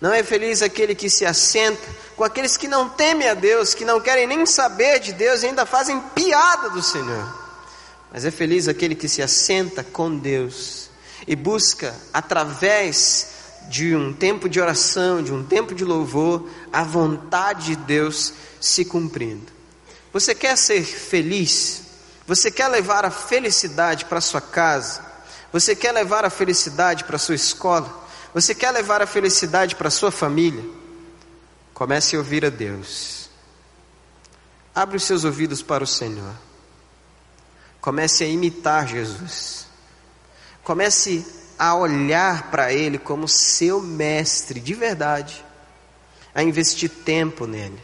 Não 0.00 0.12
é 0.12 0.24
feliz 0.24 0.60
aquele 0.60 0.92
que 0.92 1.08
se 1.08 1.24
assenta 1.24 1.86
com 2.16 2.24
aqueles 2.24 2.56
que 2.56 2.66
não 2.66 2.88
temem 2.88 3.28
a 3.28 3.34
Deus, 3.34 3.72
que 3.72 3.84
não 3.84 4.00
querem 4.00 4.26
nem 4.26 4.44
saber 4.46 4.98
de 4.98 5.12
Deus 5.12 5.44
e 5.44 5.46
ainda 5.46 5.64
fazem 5.64 6.00
piada 6.16 6.68
do 6.70 6.82
Senhor. 6.82 7.32
Mas 8.12 8.24
é 8.24 8.32
feliz 8.32 8.66
aquele 8.66 8.96
que 8.96 9.08
se 9.08 9.22
assenta 9.22 9.84
com 9.84 10.18
Deus 10.18 10.90
e 11.28 11.36
busca, 11.36 11.94
através 12.12 13.29
de 13.68 13.94
um 13.94 14.12
tempo 14.12 14.48
de 14.48 14.60
oração, 14.60 15.22
de 15.22 15.32
um 15.32 15.44
tempo 15.44 15.74
de 15.74 15.84
louvor, 15.84 16.48
a 16.72 16.82
vontade 16.82 17.66
de 17.66 17.76
Deus 17.76 18.32
se 18.60 18.84
cumprindo. 18.84 19.52
Você 20.12 20.34
quer 20.34 20.56
ser 20.56 20.82
feliz? 20.82 21.82
Você 22.26 22.50
quer 22.50 22.68
levar 22.68 23.04
a 23.04 23.10
felicidade 23.10 24.04
para 24.04 24.20
sua 24.20 24.40
casa? 24.40 25.04
Você 25.52 25.74
quer 25.74 25.92
levar 25.92 26.24
a 26.24 26.30
felicidade 26.30 27.04
para 27.04 27.18
sua 27.18 27.34
escola? 27.34 28.08
Você 28.32 28.54
quer 28.54 28.70
levar 28.70 29.02
a 29.02 29.06
felicidade 29.06 29.74
para 29.76 29.90
sua 29.90 30.10
família? 30.10 30.64
Comece 31.74 32.14
a 32.14 32.18
ouvir 32.18 32.44
a 32.44 32.50
Deus. 32.50 33.28
Abre 34.74 34.96
os 34.96 35.04
seus 35.04 35.24
ouvidos 35.24 35.62
para 35.62 35.82
o 35.82 35.86
Senhor. 35.86 36.34
Comece 37.80 38.24
a 38.24 38.28
imitar 38.28 38.86
Jesus. 38.86 39.66
Comece 40.62 41.26
a 41.60 41.74
olhar 41.74 42.50
para 42.50 42.72
Ele 42.72 42.96
como 42.96 43.28
seu 43.28 43.82
mestre 43.82 44.58
de 44.58 44.72
verdade, 44.72 45.44
a 46.34 46.42
investir 46.42 46.88
tempo 46.88 47.46
nele. 47.46 47.78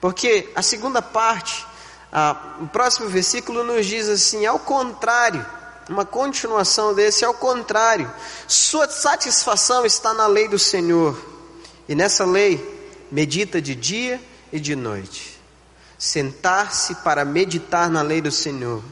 Porque 0.00 0.50
a 0.56 0.62
segunda 0.62 1.00
parte, 1.00 1.64
a, 2.12 2.56
o 2.60 2.66
próximo 2.66 3.08
versículo 3.08 3.62
nos 3.62 3.86
diz 3.86 4.08
assim: 4.08 4.44
ao 4.44 4.58
contrário, 4.58 5.46
uma 5.88 6.04
continuação 6.04 6.92
desse, 6.92 7.24
ao 7.24 7.34
contrário, 7.34 8.12
sua 8.48 8.88
satisfação 8.90 9.86
está 9.86 10.12
na 10.12 10.26
lei 10.26 10.48
do 10.48 10.58
Senhor, 10.58 11.16
e 11.88 11.94
nessa 11.94 12.24
lei 12.24 12.60
medita 13.12 13.62
de 13.62 13.76
dia 13.76 14.20
e 14.52 14.58
de 14.58 14.74
noite. 14.74 15.40
Sentar-se 15.96 16.96
para 16.96 17.24
meditar 17.24 17.88
na 17.88 18.02
lei 18.02 18.20
do 18.20 18.32
Senhor 18.32 18.82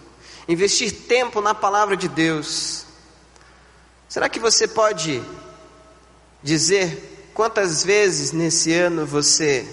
investir 0.49 0.93
tempo 0.93 1.41
na 1.41 1.55
palavra 1.55 1.97
de 1.97 2.09
Deus. 2.09 2.85
Será 4.13 4.29
que 4.29 4.39
você 4.39 4.69
pode 4.69 5.25
dizer 6.43 7.31
quantas 7.33 7.83
vezes 7.83 8.31
nesse 8.31 8.71
ano 8.71 9.07
você 9.07 9.67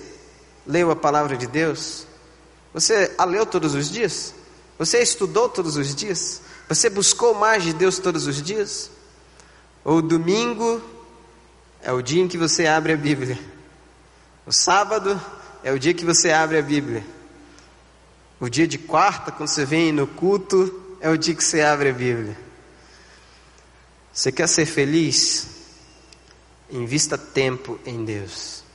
leu 0.66 0.90
a 0.92 0.96
palavra 0.96 1.36
de 1.36 1.46
Deus? 1.46 2.08
Você 2.74 3.14
a 3.18 3.26
leu 3.26 3.46
todos 3.46 3.76
os 3.76 3.92
dias? 3.92 4.34
Você 4.78 5.02
estudou 5.02 5.50
todos 5.50 5.76
os 5.76 5.94
dias? 5.94 6.42
Você 6.70 6.90
buscou 6.90 7.34
mais 7.34 7.64
de 7.64 7.74
Deus 7.74 8.00
todos 8.00 8.28
os 8.28 8.42
dias? 8.42 8.90
Ou 9.84 10.02
domingo 10.02 10.82
é 11.82 11.92
o 11.92 12.02
dia 12.02 12.24
em 12.24 12.28
que 12.30 12.38
você 12.38 12.66
abre 12.66 12.94
a 12.94 12.98
Bíblia? 12.98 13.38
O 14.46 14.54
sábado 14.54 15.20
é 15.66 15.74
o 15.74 15.78
dia 15.78 15.94
que 15.94 16.06
você 16.06 16.32
abre 16.32 16.58
a 16.58 16.62
Bíblia? 16.62 17.06
O 18.40 18.48
dia 18.48 18.66
de 18.66 18.78
quarta, 18.78 19.34
quando 19.34 19.50
você 19.50 19.66
vem 19.66 19.92
no 19.92 20.08
culto, 20.08 20.96
é 21.02 21.10
o 21.10 21.18
dia 21.18 21.36
que 21.36 21.44
você 21.44 21.60
abre 21.60 21.90
a 21.90 21.94
Bíblia. 21.94 22.49
Você 24.20 24.34
quer 24.34 24.50
ser 24.50 24.66
feliz? 24.66 25.48
Invista 26.70 27.18
tempo 27.18 27.80
em 27.86 28.04
Deus. 28.04 28.66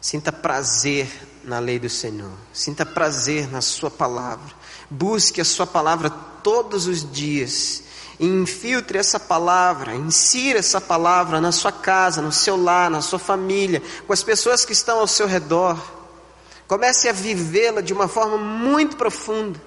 Sinta 0.00 0.30
prazer 0.30 1.08
na 1.42 1.58
lei 1.58 1.80
do 1.80 1.90
Senhor. 1.90 2.30
Sinta 2.52 2.86
prazer 2.86 3.50
na 3.50 3.60
Sua 3.60 3.90
palavra. 3.90 4.54
Busque 4.88 5.40
a 5.40 5.44
Sua 5.44 5.66
palavra 5.66 6.10
todos 6.44 6.86
os 6.86 7.10
dias. 7.10 7.82
E 8.20 8.24
infiltre 8.24 8.98
essa 8.98 9.18
palavra, 9.18 9.96
insira 9.96 10.60
essa 10.60 10.80
palavra 10.80 11.40
na 11.40 11.50
sua 11.50 11.72
casa, 11.72 12.22
no 12.22 12.30
seu 12.30 12.56
lar, 12.56 12.88
na 12.88 13.02
sua 13.02 13.18
família, 13.18 13.82
com 14.06 14.12
as 14.12 14.22
pessoas 14.22 14.64
que 14.64 14.72
estão 14.72 15.00
ao 15.00 15.08
seu 15.08 15.26
redor. 15.26 15.76
Comece 16.68 17.08
a 17.08 17.12
vivê-la 17.12 17.80
de 17.80 17.92
uma 17.92 18.06
forma 18.06 18.38
muito 18.38 18.94
profunda. 18.94 19.60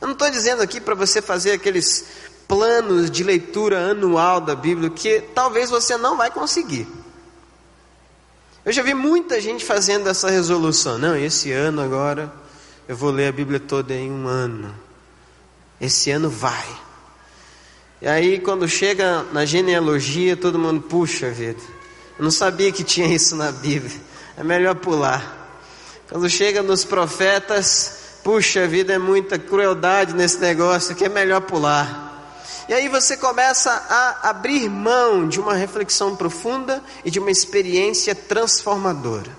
Eu 0.00 0.08
não 0.08 0.12
estou 0.12 0.28
dizendo 0.28 0.60
aqui 0.60 0.80
para 0.80 0.96
você 0.96 1.22
fazer 1.22 1.52
aqueles 1.52 2.04
planos 2.48 3.10
de 3.10 3.22
leitura 3.22 3.90
anual 3.90 4.40
da 4.40 4.54
Bíblia, 4.54 4.90
que 4.90 5.20
talvez 5.34 5.70
você 5.70 5.96
não 5.96 6.16
vai 6.16 6.30
conseguir. 6.30 6.86
Eu 8.64 8.72
já 8.72 8.82
vi 8.82 8.94
muita 8.94 9.40
gente 9.40 9.64
fazendo 9.64 10.08
essa 10.08 10.30
resolução. 10.30 10.96
Não, 10.96 11.14
esse 11.14 11.52
ano 11.52 11.82
agora 11.82 12.32
eu 12.88 12.96
vou 12.96 13.10
ler 13.10 13.28
a 13.28 13.32
Bíblia 13.32 13.60
toda 13.60 13.94
em 13.94 14.10
um 14.10 14.26
ano. 14.26 14.74
Esse 15.80 16.10
ano 16.10 16.30
vai. 16.30 16.66
E 18.00 18.06
aí, 18.06 18.38
quando 18.38 18.68
chega 18.68 19.22
na 19.32 19.44
genealogia, 19.44 20.36
todo 20.36 20.58
mundo, 20.58 20.80
puxa 20.82 21.30
vida, 21.30 21.60
eu 22.18 22.24
não 22.24 22.30
sabia 22.30 22.70
que 22.70 22.84
tinha 22.84 23.06
isso 23.06 23.36
na 23.36 23.50
Bíblia. 23.50 24.00
É 24.36 24.42
melhor 24.42 24.74
pular. 24.74 25.42
Quando 26.08 26.28
chega 26.28 26.62
nos 26.62 26.84
profetas, 26.84 28.20
puxa 28.22 28.66
vida, 28.66 28.92
é 28.92 28.98
muita 28.98 29.38
crueldade 29.38 30.14
nesse 30.14 30.38
negócio 30.38 30.94
que 30.94 31.04
é 31.04 31.08
melhor 31.08 31.40
pular. 31.42 32.13
E 32.68 32.74
aí 32.74 32.88
você 32.88 33.16
começa 33.16 33.70
a 33.70 34.30
abrir 34.30 34.68
mão 34.68 35.28
de 35.28 35.40
uma 35.40 35.54
reflexão 35.54 36.16
profunda 36.16 36.82
e 37.04 37.10
de 37.10 37.18
uma 37.18 37.30
experiência 37.30 38.14
transformadora. 38.14 39.30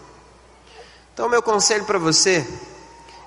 Então, 1.13 1.29
meu 1.29 1.41
conselho 1.41 1.85
para 1.85 1.97
você 1.97 2.45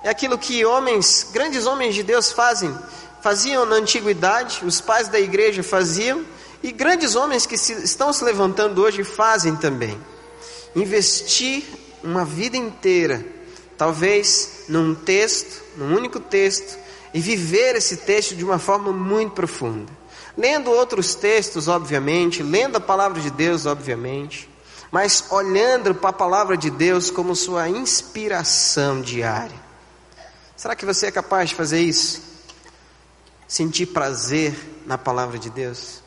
é 0.03 0.09
aquilo 0.09 0.37
que 0.37 0.65
homens, 0.65 1.27
grandes 1.33 1.65
homens 1.65 1.95
de 1.95 2.03
Deus 2.03 2.31
fazem, 2.31 2.73
faziam 3.21 3.65
na 3.65 3.75
antiguidade, 3.77 4.61
os 4.63 4.79
pais 4.79 5.07
da 5.07 5.19
igreja 5.19 5.63
faziam, 5.63 6.23
e 6.61 6.71
grandes 6.71 7.15
homens 7.15 7.45
que 7.45 7.57
se, 7.57 7.73
estão 7.83 8.11
se 8.13 8.23
levantando 8.23 8.81
hoje 8.81 9.03
fazem 9.03 9.55
também. 9.55 9.99
Investir 10.75 11.63
uma 12.03 12.23
vida 12.23 12.55
inteira, 12.55 13.25
talvez 13.77 14.65
num 14.69 14.93
texto, 14.93 15.63
num 15.75 15.95
único 15.95 16.19
texto, 16.19 16.77
e 17.13 17.19
viver 17.19 17.75
esse 17.75 17.97
texto 17.97 18.35
de 18.35 18.43
uma 18.43 18.59
forma 18.59 18.91
muito 18.91 19.33
profunda. 19.33 19.91
Lendo 20.37 20.71
outros 20.71 21.15
textos, 21.15 21.67
obviamente, 21.67 22.43
lendo 22.43 22.77
a 22.77 22.79
palavra 22.79 23.21
de 23.21 23.29
Deus, 23.29 23.65
obviamente, 23.65 24.49
mas 24.91 25.25
olhando 25.29 25.93
para 25.93 26.09
a 26.09 26.13
palavra 26.13 26.57
de 26.57 26.69
Deus 26.69 27.11
como 27.11 27.35
sua 27.35 27.69
inspiração 27.69 29.01
diária. 29.01 29.69
Será 30.55 30.75
que 30.75 30.85
você 30.85 31.07
é 31.07 31.11
capaz 31.11 31.49
de 31.49 31.55
fazer 31.55 31.79
isso? 31.81 32.21
Sentir 33.47 33.87
prazer 33.87 34.55
na 34.85 34.97
palavra 34.97 35.37
de 35.37 35.49
Deus? 35.49 36.01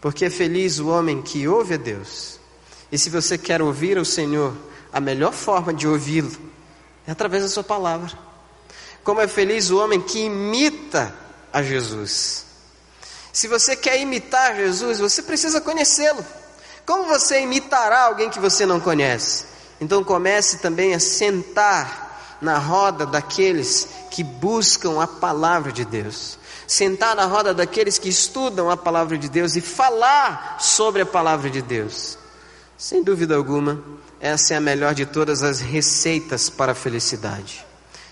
Porque 0.00 0.24
é 0.24 0.30
feliz 0.30 0.78
o 0.78 0.88
homem 0.88 1.22
que 1.22 1.46
ouve 1.48 1.74
a 1.74 1.78
Deus. 1.78 2.38
E 2.90 2.98
se 2.98 3.10
você 3.10 3.36
quer 3.36 3.60
ouvir 3.60 3.98
o 3.98 4.04
Senhor, 4.04 4.54
a 4.92 5.00
melhor 5.00 5.32
forma 5.32 5.72
de 5.74 5.86
ouvi-lo 5.86 6.30
é 7.06 7.12
através 7.12 7.42
da 7.42 7.48
sua 7.48 7.64
palavra. 7.64 8.25
Como 9.06 9.20
é 9.20 9.28
feliz 9.28 9.70
o 9.70 9.78
homem 9.78 10.00
que 10.00 10.18
imita 10.18 11.14
a 11.52 11.62
Jesus. 11.62 12.44
Se 13.32 13.46
você 13.46 13.76
quer 13.76 14.00
imitar 14.00 14.56
Jesus, 14.56 14.98
você 14.98 15.22
precisa 15.22 15.60
conhecê-lo. 15.60 16.26
Como 16.84 17.04
você 17.04 17.40
imitará 17.40 18.06
alguém 18.06 18.28
que 18.28 18.40
você 18.40 18.66
não 18.66 18.80
conhece? 18.80 19.44
Então 19.80 20.02
comece 20.02 20.58
também 20.58 20.92
a 20.92 20.98
sentar 20.98 22.38
na 22.42 22.58
roda 22.58 23.06
daqueles 23.06 23.86
que 24.10 24.24
buscam 24.24 25.00
a 25.00 25.06
palavra 25.06 25.70
de 25.70 25.84
Deus. 25.84 26.36
Sentar 26.66 27.14
na 27.14 27.26
roda 27.26 27.54
daqueles 27.54 27.98
que 27.98 28.08
estudam 28.08 28.68
a 28.72 28.76
palavra 28.76 29.16
de 29.16 29.28
Deus 29.28 29.54
e 29.54 29.60
falar 29.60 30.56
sobre 30.58 31.02
a 31.02 31.06
palavra 31.06 31.48
de 31.48 31.62
Deus. 31.62 32.18
Sem 32.76 33.04
dúvida 33.04 33.36
alguma, 33.36 33.80
essa 34.18 34.54
é 34.54 34.56
a 34.56 34.60
melhor 34.60 34.94
de 34.94 35.06
todas 35.06 35.44
as 35.44 35.60
receitas 35.60 36.50
para 36.50 36.72
a 36.72 36.74
felicidade. 36.74 37.65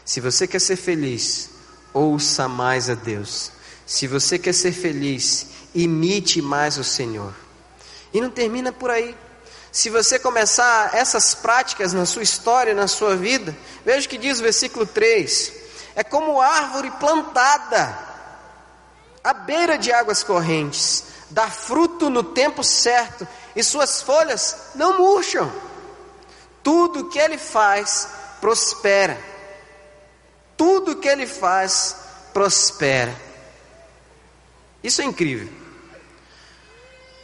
Se 0.05 0.21
você 0.21 0.47
quer 0.47 0.61
ser 0.61 0.77
feliz, 0.77 1.51
ouça 1.93 2.47
mais 2.47 2.91
a 2.91 2.95
Deus. 2.95 3.51
Se 3.87 4.07
você 4.07 4.39
quer 4.39 4.53
ser 4.53 4.73
feliz, 4.73 5.47
imite 5.75 6.43
mais 6.43 6.77
o 6.77 6.85
Senhor. 6.85 7.33
E 8.13 8.21
não 8.21 8.31
termina 8.31 8.73
por 8.73 8.91
aí. 8.91 9.17
se 9.73 9.91
você 9.91 10.21
começar 10.21 10.95
essas 10.95 11.35
práticas 11.35 11.93
na 11.93 12.07
sua 12.07 12.23
história, 12.23 12.75
na 12.75 12.87
sua 12.87 13.17
vida, 13.17 13.57
veja 13.85 14.07
o 14.07 14.09
que 14.09 14.17
diz 14.17 14.39
o 14.39 14.43
versículo 14.43 14.87
3: 14.87 15.53
é 15.97 16.05
como 16.05 16.41
árvore 16.41 16.91
plantada 16.93 17.99
à 19.23 19.33
beira 19.33 19.77
de 19.79 19.91
águas 19.91 20.23
correntes, 20.23 21.05
dá 21.31 21.51
fruto 21.51 22.11
no 22.11 22.23
tempo 22.23 22.63
certo, 22.63 23.27
e 23.57 23.65
suas 23.65 24.03
folhas 24.03 24.57
não 24.75 24.99
murcham. 24.99 25.51
Tudo 26.63 27.09
que 27.09 27.19
ele 27.19 27.39
faz 27.39 28.09
prospera. 28.41 29.34
Tudo 30.57 30.97
que 30.97 31.09
ele 31.09 31.27
faz 31.27 31.97
prospera. 32.33 33.15
Isso 34.83 35.01
é 35.01 35.05
incrível. 35.05 35.49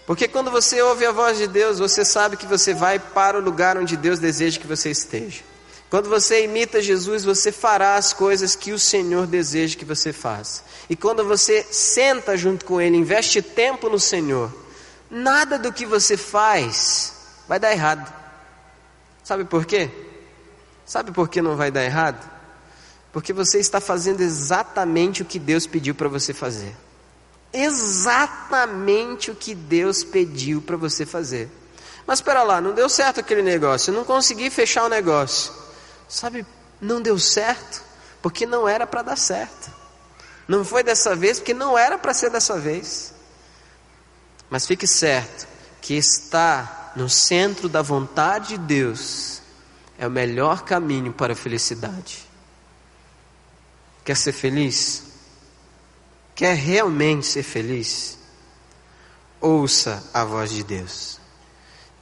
Porque 0.07 0.27
quando 0.27 0.51
você 0.51 0.83
ouve 0.83 1.07
a 1.07 1.13
voz 1.13 1.39
de 1.39 1.47
Deus, 1.47 1.79
você 1.79 2.05
sabe 2.05 2.37
que 2.37 2.47
você 2.47 2.75
vai 2.75 2.99
para 2.99 3.39
o 3.39 3.41
lugar 3.41 3.77
onde 3.79 3.97
Deus 3.97 4.19
deseja 4.19 4.59
que 4.59 4.67
você 4.67 4.91
esteja. 4.91 5.43
Quando 5.91 6.09
você 6.09 6.45
imita 6.45 6.81
Jesus, 6.81 7.25
você 7.25 7.53
fará 7.53 7.97
as 7.97 8.13
coisas 8.13 8.57
que 8.57 8.73
o 8.73 8.79
Senhor 8.79 9.27
deseja 9.27 9.77
que 9.77 9.85
você 9.85 10.13
faça. 10.13 10.63
E 10.89 10.97
quando 10.97 11.25
você 11.25 11.65
senta 11.71 12.37
junto 12.37 12.65
com 12.65 12.81
Ele, 12.81 12.97
investe 12.97 13.43
tempo 13.43 13.89
no 13.89 13.99
Senhor, 13.99 14.53
nada 15.11 15.59
do 15.59 15.73
que 15.73 15.85
você 15.85 16.17
faz 16.17 17.15
vai 17.49 17.59
dar 17.59 17.73
errado. 17.73 18.13
Sabe 19.23 19.45
por 19.45 19.65
quê? 19.65 19.91
Sabe 20.87 21.13
por 21.13 21.29
que 21.29 21.43
não 21.43 21.57
vai 21.57 21.71
dar 21.71 21.85
errado? 21.85 22.40
Porque 23.13 23.33
você 23.33 23.59
está 23.59 23.81
fazendo 23.81 24.21
exatamente 24.21 25.23
o 25.23 25.25
que 25.25 25.39
Deus 25.39 25.67
pediu 25.67 25.95
para 25.95 26.09
você 26.09 26.33
fazer 26.33 26.75
exatamente 27.53 29.31
o 29.31 29.35
que 29.35 29.55
Deus 29.55 30.05
pediu 30.05 30.63
para 30.63 30.77
você 30.77 31.05
fazer. 31.05 31.49
Mas 32.07 32.19
espera 32.19 32.43
lá, 32.43 32.61
não 32.61 32.73
deu 32.73 32.89
certo 32.89 33.21
aquele 33.21 33.43
negócio, 33.43 33.91
eu 33.91 33.95
não 33.95 34.05
consegui 34.05 34.51
fechar 34.51 34.85
o 34.85 34.89
negócio. 34.89 35.53
Sabe, 36.09 36.47
não 36.81 37.01
deu 37.01 37.19
certo 37.19 37.83
porque 38.23 38.47
não 38.47 38.69
era 38.69 38.87
para 38.87 39.03
dar 39.03 39.17
certo. 39.17 39.71
Não 40.47 40.65
foi 40.65 40.83
dessa 40.83 41.15
vez 41.15 41.39
porque 41.39 41.55
não 41.55 41.79
era 41.79 41.97
para 41.97 42.13
ser 42.13 42.31
dessa 42.31 42.59
vez. 42.59 43.15
Mas 44.49 44.67
fique 44.67 44.87
certo 44.87 45.47
que 45.81 45.95
estar 45.95 46.93
no 46.97 47.09
centro 47.09 47.69
da 47.69 47.83
vontade 47.83 48.49
de 48.49 48.59
Deus 48.59 49.41
é 49.97 50.07
o 50.07 50.11
melhor 50.11 50.65
caminho 50.65 51.13
para 51.13 51.35
a 51.35 51.37
felicidade. 51.37 52.30
Quer 54.11 54.17
ser 54.17 54.33
feliz? 54.33 55.05
Quer 56.35 56.57
realmente 56.57 57.25
ser 57.25 57.45
feliz? 57.45 58.19
Ouça 59.41 60.03
a 60.13 60.25
voz 60.25 60.51
de 60.51 60.65
Deus. 60.65 61.21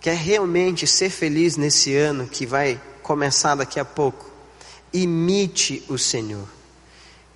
Quer 0.01 0.17
realmente 0.17 0.87
ser 0.87 1.11
feliz 1.11 1.59
nesse 1.59 1.95
ano 1.95 2.27
que 2.27 2.47
vai 2.47 2.81
começar 3.03 3.57
daqui 3.57 3.79
a 3.79 3.85
pouco? 3.85 4.25
Imite 4.91 5.85
o 5.87 5.99
Senhor. 5.99 6.49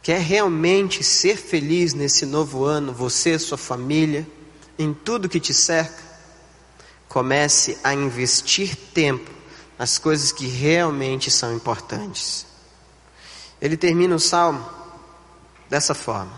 Quer 0.02 0.22
realmente 0.22 1.04
ser 1.04 1.36
feliz 1.36 1.92
nesse 1.92 2.24
novo 2.24 2.64
ano, 2.64 2.94
você, 2.94 3.38
sua 3.38 3.58
família, 3.58 4.26
em 4.78 4.94
tudo 4.94 5.28
que 5.28 5.38
te 5.38 5.52
cerca? 5.52 6.02
Comece 7.10 7.76
a 7.84 7.92
investir 7.92 8.74
tempo 8.74 9.30
nas 9.78 9.98
coisas 9.98 10.32
que 10.32 10.46
realmente 10.46 11.30
são 11.30 11.54
importantes. 11.54 12.51
Ele 13.62 13.76
termina 13.76 14.16
o 14.16 14.20
salmo 14.20 14.68
dessa 15.70 15.94
forma: 15.94 16.32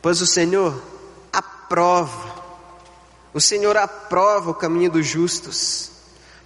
pois 0.00 0.22
o 0.22 0.26
Senhor 0.26 0.82
aprova, 1.30 2.42
o 3.34 3.40
Senhor 3.40 3.76
aprova 3.76 4.50
o 4.50 4.54
caminho 4.54 4.90
dos 4.90 5.06
justos, 5.06 5.90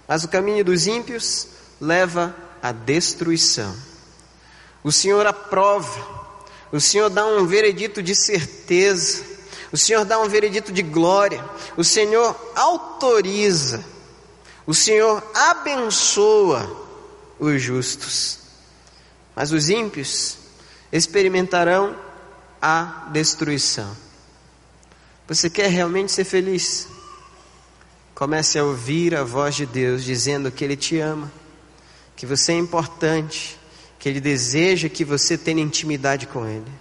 mas 0.05 0.25
o 0.25 0.27
caminho 0.27 0.65
dos 0.65 0.85
ímpios 0.85 1.47
leva 1.79 2.35
à 2.61 2.73
destruição. 2.73 3.73
O 4.83 4.91
Senhor 4.91 5.25
aprova, 5.25 6.05
o 6.73 6.79
Senhor 6.81 7.09
dá 7.09 7.25
um 7.25 7.45
veredito 7.45 8.03
de 8.03 8.13
certeza, 8.15 9.23
o 9.71 9.77
Senhor 9.77 10.03
dá 10.03 10.19
um 10.19 10.27
veredito 10.27 10.73
de 10.73 10.81
glória, 10.81 11.43
o 11.77 11.85
Senhor 11.85 12.35
autoriza, 12.53 13.81
o 14.67 14.73
Senhor 14.73 15.23
abençoa 15.33 16.69
os 17.39 17.61
justos, 17.61 18.38
mas 19.35 19.51
os 19.51 19.69
ímpios 19.69 20.37
experimentarão 20.91 21.95
a 22.61 23.07
destruição. 23.11 23.95
Você 25.27 25.49
quer 25.49 25.69
realmente 25.69 26.11
ser 26.11 26.23
feliz? 26.23 26.87
Comece 28.15 28.59
a 28.59 28.63
ouvir 28.63 29.15
a 29.15 29.23
voz 29.23 29.55
de 29.55 29.65
Deus 29.65 30.03
dizendo 30.03 30.51
que 30.51 30.63
Ele 30.63 30.75
te 30.75 30.99
ama, 30.99 31.31
que 32.15 32.25
você 32.25 32.51
é 32.51 32.57
importante, 32.57 33.57
que 33.97 34.09
Ele 34.09 34.19
deseja 34.19 34.89
que 34.89 35.05
você 35.05 35.37
tenha 35.37 35.61
intimidade 35.61 36.27
com 36.27 36.45
Ele. 36.45 36.71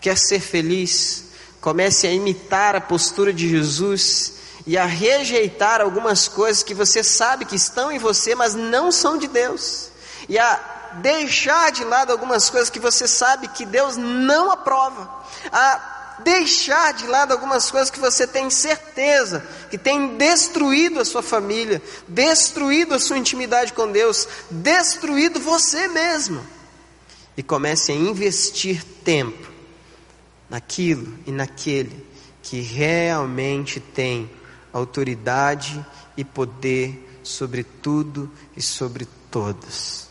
Quer 0.00 0.18
ser 0.18 0.40
feliz? 0.40 1.26
Comece 1.60 2.06
a 2.06 2.12
imitar 2.12 2.76
a 2.76 2.80
postura 2.80 3.32
de 3.32 3.48
Jesus 3.48 4.34
e 4.66 4.76
a 4.76 4.84
rejeitar 4.84 5.80
algumas 5.80 6.28
coisas 6.28 6.62
que 6.62 6.74
você 6.74 7.02
sabe 7.02 7.44
que 7.44 7.56
estão 7.56 7.90
em 7.90 7.98
você, 7.98 8.34
mas 8.34 8.54
não 8.54 8.90
são 8.90 9.16
de 9.16 9.28
Deus. 9.28 9.90
E 10.28 10.38
a 10.38 10.75
deixar 10.96 11.72
de 11.72 11.84
lado 11.84 12.12
algumas 12.12 12.50
coisas 12.50 12.70
que 12.70 12.78
você 12.78 13.06
sabe 13.06 13.48
que 13.48 13.64
Deus 13.64 13.96
não 13.96 14.50
aprova, 14.50 15.24
a 15.52 15.96
deixar 16.24 16.94
de 16.94 17.06
lado 17.06 17.32
algumas 17.32 17.70
coisas 17.70 17.90
que 17.90 18.00
você 18.00 18.26
tem 18.26 18.48
certeza 18.48 19.46
que 19.70 19.76
tem 19.76 20.16
destruído 20.16 21.00
a 21.00 21.04
sua 21.04 21.22
família, 21.22 21.82
destruído 22.08 22.94
a 22.94 22.98
sua 22.98 23.18
intimidade 23.18 23.72
com 23.72 23.90
Deus, 23.90 24.26
destruído 24.50 25.40
você 25.40 25.88
mesmo. 25.88 26.44
E 27.36 27.42
comece 27.42 27.92
a 27.92 27.94
investir 27.94 28.82
tempo 29.04 29.46
naquilo 30.48 31.18
e 31.26 31.32
naquele 31.32 32.06
que 32.42 32.60
realmente 32.60 33.78
tem 33.78 34.30
autoridade 34.72 35.84
e 36.16 36.24
poder 36.24 37.20
sobre 37.22 37.62
tudo 37.62 38.30
e 38.56 38.62
sobre 38.62 39.06
todos 39.30 40.05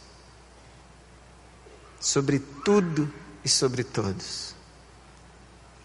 sobre 2.05 2.37
tudo 2.37 3.11
e 3.43 3.49
sobre 3.49 3.83
todos. 3.83 4.53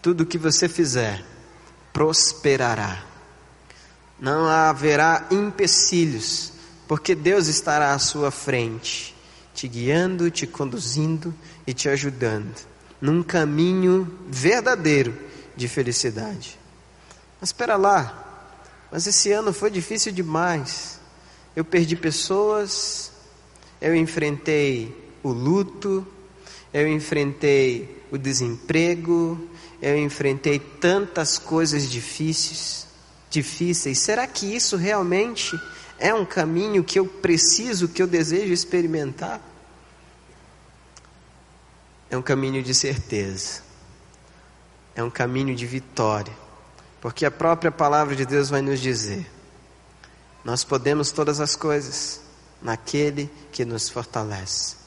Tudo 0.03 0.23
que 0.23 0.37
você 0.37 0.69
fizer 0.69 1.25
prosperará. 1.91 3.03
Não 4.19 4.45
haverá 4.45 5.27
empecilhos, 5.31 6.53
porque 6.87 7.15
Deus 7.15 7.47
estará 7.47 7.95
à 7.95 7.97
sua 7.97 8.29
frente, 8.29 9.15
te 9.55 9.67
guiando, 9.67 10.29
te 10.29 10.45
conduzindo 10.45 11.33
e 11.65 11.73
te 11.73 11.89
ajudando 11.89 12.53
num 13.01 13.23
caminho 13.23 14.19
verdadeiro 14.27 15.17
de 15.55 15.67
felicidade. 15.67 16.59
Mas 17.39 17.49
espera 17.49 17.75
lá, 17.77 18.53
mas 18.91 19.07
esse 19.07 19.31
ano 19.31 19.51
foi 19.51 19.71
difícil 19.71 20.11
demais. 20.11 20.99
Eu 21.55 21.65
perdi 21.65 21.95
pessoas, 21.95 23.11
eu 23.81 23.95
enfrentei 23.95 25.01
o 25.23 25.29
luto, 25.29 26.05
eu 26.73 26.87
enfrentei 26.87 28.03
o 28.11 28.17
desemprego, 28.17 29.49
eu 29.81 29.97
enfrentei 29.97 30.59
tantas 30.59 31.37
coisas 31.37 31.89
difíceis, 31.89 32.87
difíceis. 33.29 33.99
Será 33.99 34.27
que 34.27 34.45
isso 34.45 34.77
realmente 34.77 35.59
é 35.97 36.13
um 36.13 36.25
caminho 36.25 36.83
que 36.83 36.99
eu 36.99 37.05
preciso, 37.05 37.87
que 37.87 38.01
eu 38.01 38.07
desejo 38.07 38.53
experimentar? 38.53 39.41
É 42.09 42.17
um 42.17 42.21
caminho 42.21 42.61
de 42.61 42.73
certeza. 42.73 43.61
É 44.93 45.03
um 45.03 45.09
caminho 45.09 45.55
de 45.55 45.65
vitória. 45.65 46.33
Porque 46.99 47.25
a 47.25 47.31
própria 47.31 47.71
palavra 47.71 48.15
de 48.15 48.25
Deus 48.25 48.49
vai 48.49 48.61
nos 48.61 48.79
dizer: 48.79 49.25
nós 50.43 50.63
podemos 50.63 51.11
todas 51.11 51.39
as 51.39 51.55
coisas 51.55 52.21
naquele 52.61 53.29
que 53.51 53.63
nos 53.63 53.89
fortalece. 53.89 54.80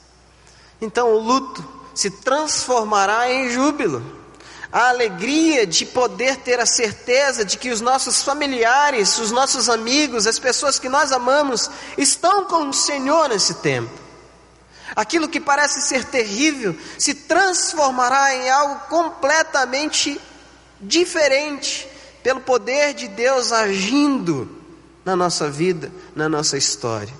Então 0.85 1.15
o 1.15 1.19
luto 1.19 1.65
se 1.95 2.11
transformará 2.11 3.31
em 3.31 3.49
júbilo. 3.49 4.05
A 4.71 4.89
alegria 4.89 5.67
de 5.67 5.87
poder 5.87 6.37
ter 6.37 6.61
a 6.61 6.67
certeza 6.67 7.43
de 7.43 7.57
que 7.57 7.71
os 7.71 7.81
nossos 7.81 8.23
familiares, 8.23 9.19
os 9.19 9.31
nossos 9.31 9.71
amigos, 9.71 10.27
as 10.27 10.39
pessoas 10.39 10.79
que 10.79 10.89
nós 10.89 11.11
amamos 11.11 11.71
estão 11.97 12.45
com 12.45 12.69
o 12.69 12.75
Senhor 12.75 13.31
nesse 13.31 13.55
tempo. 13.55 13.91
Aquilo 14.95 15.29
que 15.29 15.41
parece 15.41 15.81
ser 15.81 16.05
terrível 16.05 16.77
se 16.99 17.15
transformará 17.15 18.35
em 18.35 18.51
algo 18.51 18.81
completamente 18.91 20.21
diferente, 20.81 21.89
pelo 22.23 22.41
poder 22.41 22.93
de 22.93 23.09
Deus 23.09 23.53
agindo 23.53 24.51
na 25.03 25.17
nossa 25.17 25.49
vida, 25.49 25.91
na 26.15 26.29
nossa 26.29 26.59
história. 26.59 27.15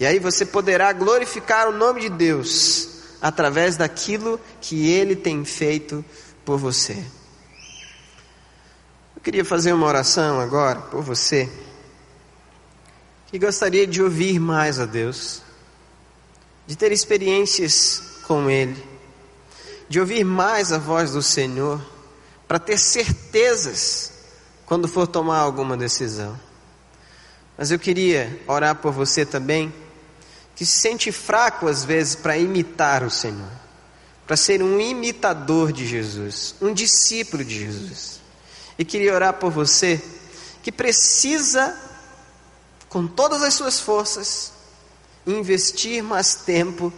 E 0.00 0.06
aí 0.06 0.18
você 0.18 0.46
poderá 0.46 0.92
glorificar 0.92 1.68
o 1.68 1.72
nome 1.72 2.00
de 2.00 2.08
Deus 2.08 2.91
através 3.22 3.76
daquilo 3.76 4.40
que 4.60 4.90
Ele 4.90 5.14
tem 5.14 5.44
feito 5.44 6.04
por 6.44 6.58
você. 6.58 6.94
Eu 9.14 9.22
queria 9.22 9.44
fazer 9.44 9.72
uma 9.72 9.86
oração 9.86 10.40
agora 10.40 10.80
por 10.80 11.00
você 11.02 11.48
que 13.28 13.38
gostaria 13.38 13.86
de 13.86 14.02
ouvir 14.02 14.38
mais 14.38 14.78
a 14.78 14.84
Deus, 14.84 15.40
de 16.66 16.76
ter 16.76 16.90
experiências 16.92 18.02
com 18.26 18.50
Ele, 18.50 18.82
de 19.88 20.00
ouvir 20.00 20.24
mais 20.24 20.72
a 20.72 20.78
voz 20.78 21.12
do 21.12 21.22
Senhor, 21.22 21.80
para 22.46 22.58
ter 22.58 22.76
certezas 22.76 24.12
quando 24.66 24.88
for 24.88 25.06
tomar 25.06 25.38
alguma 25.38 25.76
decisão. 25.76 26.38
Mas 27.56 27.70
eu 27.70 27.78
queria 27.78 28.42
orar 28.46 28.74
por 28.76 28.92
você 28.92 29.24
também, 29.24 29.72
que 30.62 30.66
se 30.66 30.78
sente 30.78 31.10
fraco 31.10 31.66
às 31.66 31.84
vezes 31.84 32.14
para 32.14 32.38
imitar 32.38 33.02
o 33.02 33.10
Senhor, 33.10 33.50
para 34.24 34.36
ser 34.36 34.62
um 34.62 34.80
imitador 34.80 35.72
de 35.72 35.84
Jesus, 35.84 36.54
um 36.62 36.72
discípulo 36.72 37.44
de 37.44 37.58
Jesus. 37.58 38.20
E 38.78 38.84
queria 38.84 39.12
orar 39.12 39.34
por 39.34 39.50
você 39.50 40.00
que 40.62 40.70
precisa 40.70 41.76
com 42.88 43.08
todas 43.08 43.42
as 43.42 43.54
suas 43.54 43.80
forças, 43.80 44.52
investir 45.26 46.00
mais 46.00 46.36
tempo 46.36 46.92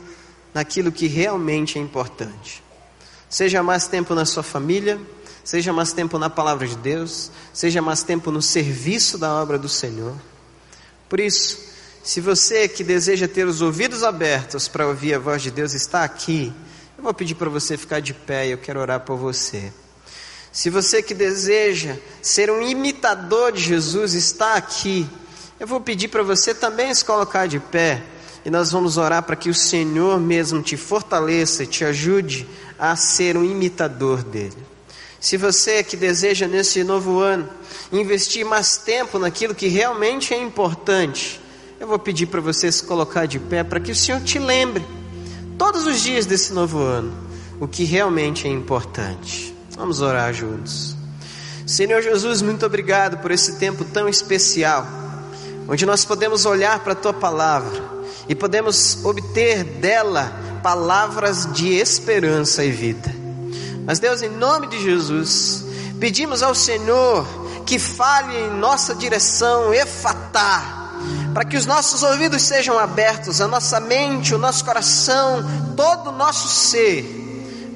naquilo 0.53 0.93
que 0.93 1.07
realmente 1.07 1.79
é 1.79 1.81
importante. 1.81 2.63
Seja 3.31 3.63
mais 3.63 3.87
tempo 3.87 4.15
na 4.15 4.27
sua 4.27 4.43
família, 4.43 5.01
seja 5.43 5.73
mais 5.73 5.95
tempo 5.95 6.19
na 6.19 6.29
palavra 6.29 6.69
de 6.69 6.77
Deus, 6.77 7.31
seja 7.51 7.81
mais 7.81 8.03
tempo 8.03 8.31
no 8.31 8.43
serviço 8.43 9.17
da 9.17 9.33
obra 9.33 9.59
do 9.59 9.71
Senhor. 9.71 10.15
Por 11.09 11.19
isso, 11.19 11.74
se 12.05 12.21
você 12.21 12.69
que 12.69 12.85
deseja 12.85 13.27
ter 13.27 13.47
os 13.47 13.63
ouvidos 13.63 14.03
abertos 14.05 14.69
para 14.69 14.87
ouvir 14.87 15.15
a 15.15 15.19
voz 15.19 15.41
de 15.41 15.51
Deus 15.51 15.73
está 15.73 16.05
aqui, 16.05 16.53
eu 16.99 17.03
vou 17.03 17.15
pedir 17.15 17.35
para 17.35 17.49
você 17.49 17.79
ficar 17.79 18.01
de 18.01 18.13
pé 18.13 18.47
e 18.47 18.51
eu 18.51 18.59
quero 18.59 18.79
orar 18.79 19.01
por 19.01 19.17
você. 19.17 19.73
Se 20.53 20.69
você 20.69 21.03
que 21.03 21.15
deseja 21.15 21.97
ser 22.21 22.51
um 22.51 22.61
imitador 22.61 23.53
de 23.53 23.63
Jesus 23.63 24.13
está 24.13 24.55
aqui, 24.55 25.09
eu 25.59 25.67
vou 25.67 25.81
pedir 25.81 26.09
para 26.09 26.23
você 26.23 26.53
também 26.53 26.95
se 26.95 27.03
colocar 27.03 27.47
de 27.47 27.59
pé 27.59 28.03
e 28.45 28.51
nós 28.51 28.71
vamos 28.71 28.99
orar 28.99 29.23
para 29.23 29.35
que 29.35 29.49
o 29.49 29.55
Senhor 29.55 30.21
mesmo 30.21 30.61
te 30.61 30.77
fortaleça 30.77 31.63
e 31.63 31.67
te 31.67 31.87
ajude 31.87 32.47
a 32.79 32.95
ser 32.97 33.35
um 33.35 33.45
imitador 33.45 34.23
dele. 34.23 34.59
Se 35.19 35.39
você 35.39 35.83
que 35.83 35.97
deseja 35.97 36.47
nesse 36.47 36.85
novo 36.85 37.21
ano 37.21 37.49
investir 37.91 38.45
mais 38.45 38.77
tempo 38.77 39.19
naquilo 39.19 39.55
que 39.55 39.69
realmente 39.69 40.35
é 40.35 40.37
importante, 40.37 41.41
eu 41.81 41.87
vou 41.87 41.99
pedir 41.99 42.27
para 42.27 42.41
você 42.41 42.71
se 42.71 42.83
colocar 42.83 43.27
de 43.27 43.39
pé 43.39 43.65
para 43.65 43.81
que 43.81 43.93
o 43.93 43.97
Senhor 43.97 44.21
te 44.21 44.39
lembre 44.39 44.85
todos 45.59 45.87
os 45.87 46.01
dias 46.01 46.27
desse 46.27 46.53
novo 46.53 46.79
ano 46.79 47.13
o 47.61 47.69
que 47.69 47.85
realmente 47.85 48.47
é 48.47 48.51
importante. 48.51 49.55
Vamos 49.77 50.01
orar 50.01 50.33
juntos. 50.33 50.97
Senhor 51.67 52.03
Jesus, 52.03 52.43
muito 52.43 52.67
obrigado 52.67 53.19
por 53.19 53.31
esse 53.31 53.57
tempo 53.57 53.85
tão 53.85 54.09
especial 54.09 54.87
onde 55.69 55.87
nós 55.87 56.05
podemos 56.05 56.45
olhar 56.45 56.81
para 56.81 56.93
a 56.93 56.97
tua 56.97 57.13
palavra 57.13 57.83
e 58.29 58.35
podemos 58.35 59.03
obter 59.05 59.65
dela 59.65 60.33
palavras 60.63 61.51
de 61.53 61.75
esperança 61.75 62.65
e 62.65 62.71
vida. 62.71 63.15
Mas 63.87 63.99
Deus, 63.99 64.23
em 64.23 64.31
nome 64.31 64.67
de 64.67 64.83
Jesus, 64.83 65.65
pedimos 65.99 66.43
ao 66.43 66.55
Senhor 66.55 67.27
que 67.65 67.79
fale 67.79 68.37
em 68.37 68.51
nossa 68.59 68.95
direção, 68.95 69.73
efatá, 69.73 70.84
para 71.35 71.45
que 71.45 71.57
os 71.57 71.67
nossos 71.67 72.05
ouvidos 72.05 72.43
sejam 72.43 72.79
abertos, 72.79 73.41
a 73.41 73.49
nossa 73.49 73.81
mente, 73.81 74.33
o 74.33 74.39
nosso 74.39 74.65
coração, 74.65 75.45
todo 75.77 76.11
o 76.11 76.13
nosso 76.13 76.47
ser 76.47 77.23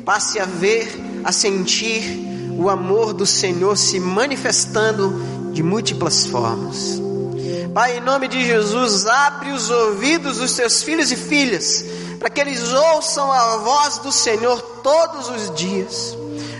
passe 0.06 0.38
a 0.38 0.44
ver, 0.44 0.88
a 1.24 1.32
sentir 1.32 2.54
o 2.56 2.70
amor 2.70 3.12
do 3.12 3.26
Senhor 3.26 3.76
se 3.76 3.98
manifestando 3.98 5.50
de 5.52 5.62
múltiplas 5.62 6.26
formas. 6.26 7.02
Pai, 7.74 7.98
em 7.98 8.00
nome 8.00 8.28
de 8.28 8.46
Jesus, 8.46 9.06
abre 9.06 9.50
os 9.50 9.68
ouvidos 9.68 10.38
dos 10.38 10.54
teus 10.54 10.82
filhos 10.82 11.10
e 11.10 11.16
filhas, 11.16 11.84
para 12.18 12.30
que 12.30 12.40
eles 12.40 12.72
ouçam 12.72 13.30
a 13.30 13.56
voz 13.58 13.98
do 13.98 14.12
Senhor 14.12 14.62
todos 14.82 15.28
os 15.28 15.54
dias. 15.56 16.16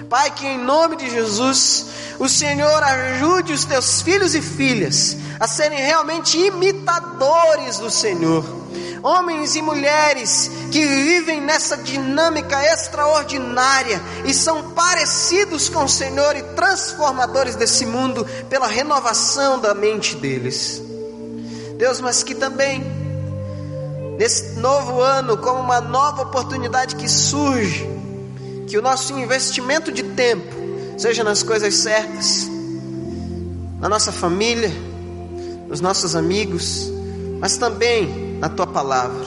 Pai, 0.08 0.30
que 0.30 0.46
em 0.46 0.56
nome 0.56 0.96
de 0.96 1.10
Jesus, 1.10 1.86
o 2.18 2.28
Senhor 2.28 2.82
ajude 2.82 3.52
os 3.52 3.66
teus 3.66 4.00
filhos 4.00 4.34
e 4.34 4.40
filhas 4.40 5.16
a 5.38 5.46
serem 5.46 5.78
realmente 5.78 6.38
imitadores 6.38 7.78
do 7.78 7.90
Senhor. 7.90 8.42
Homens 9.02 9.54
e 9.54 9.62
mulheres 9.62 10.50
que 10.72 10.84
vivem 10.84 11.42
nessa 11.42 11.76
dinâmica 11.76 12.60
extraordinária 12.72 14.00
e 14.24 14.32
são 14.32 14.70
parecidos 14.70 15.68
com 15.68 15.84
o 15.84 15.88
Senhor 15.88 16.34
e 16.36 16.42
transformadores 16.54 17.54
desse 17.54 17.84
mundo 17.84 18.26
pela 18.48 18.66
renovação 18.66 19.60
da 19.60 19.74
mente 19.74 20.16
deles. 20.16 20.82
Deus, 21.76 22.00
mas 22.00 22.22
que 22.22 22.34
também, 22.34 22.82
nesse 24.18 24.58
novo 24.58 25.00
ano, 25.00 25.36
como 25.36 25.60
uma 25.60 25.80
nova 25.80 26.22
oportunidade 26.22 26.96
que 26.96 27.08
surge, 27.08 27.97
que 28.68 28.76
o 28.76 28.82
nosso 28.82 29.18
investimento 29.18 29.90
de 29.90 30.02
tempo 30.02 30.54
seja 30.98 31.24
nas 31.24 31.42
coisas 31.42 31.74
certas, 31.74 32.46
na 33.80 33.88
nossa 33.88 34.12
família, 34.12 34.70
nos 35.66 35.80
nossos 35.80 36.14
amigos, 36.14 36.92
mas 37.40 37.56
também 37.56 38.36
na 38.38 38.48
tua 38.48 38.66
palavra, 38.66 39.26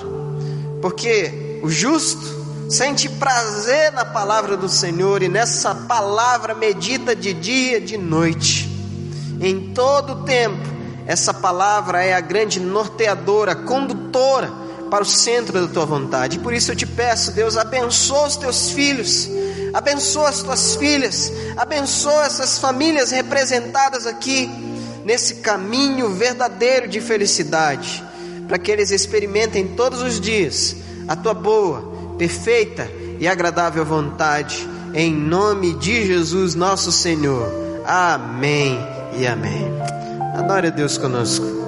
porque 0.81 1.59
o 1.63 1.69
justo 1.69 2.39
sente 2.69 3.09
prazer 3.09 3.91
na 3.91 4.05
palavra 4.05 4.55
do 4.55 4.69
Senhor 4.69 5.23
e 5.23 5.27
nessa 5.27 5.73
palavra 5.73 6.53
medita 6.53 7.15
de 7.15 7.33
dia 7.33 7.77
e 7.77 7.81
de 7.81 7.97
noite, 7.97 8.69
em 9.41 9.73
todo 9.73 10.13
o 10.13 10.23
tempo 10.23 10.71
essa 11.07 11.33
palavra 11.33 12.03
é 12.03 12.13
a 12.13 12.21
grande 12.21 12.59
norteadora, 12.59 13.55
condutora 13.55 14.60
para 14.91 15.03
o 15.03 15.07
centro 15.07 15.65
da 15.65 15.73
tua 15.73 15.85
vontade. 15.85 16.37
Por 16.37 16.53
isso 16.53 16.73
eu 16.73 16.75
te 16.75 16.85
peço, 16.85 17.31
Deus, 17.31 17.55
abençoa 17.55 18.27
os 18.27 18.35
teus 18.35 18.71
filhos, 18.71 19.29
abençoa 19.73 20.27
as 20.27 20.43
tuas 20.43 20.75
filhas, 20.75 21.31
abençoa 21.55 22.25
essas 22.25 22.59
famílias 22.59 23.09
representadas 23.09 24.05
aqui 24.05 24.51
nesse 25.05 25.35
caminho 25.35 26.09
verdadeiro 26.09 26.89
de 26.89 26.99
felicidade, 26.99 28.03
para 28.49 28.59
que 28.59 28.69
eles 28.69 28.91
experimentem 28.91 29.65
todos 29.69 30.01
os 30.01 30.19
dias 30.19 30.75
a 31.07 31.15
tua 31.15 31.33
boa, 31.33 32.15
perfeita 32.17 32.91
e 33.17 33.29
agradável 33.29 33.85
vontade, 33.85 34.67
em 34.93 35.15
nome 35.15 35.73
de 35.75 36.05
Jesus, 36.05 36.53
nosso 36.53 36.91
Senhor. 36.91 37.49
Amém 37.85 38.77
e 39.17 39.25
amém. 39.25 39.71
Adore 40.35 40.69
Deus 40.69 40.97
conosco. 40.97 41.60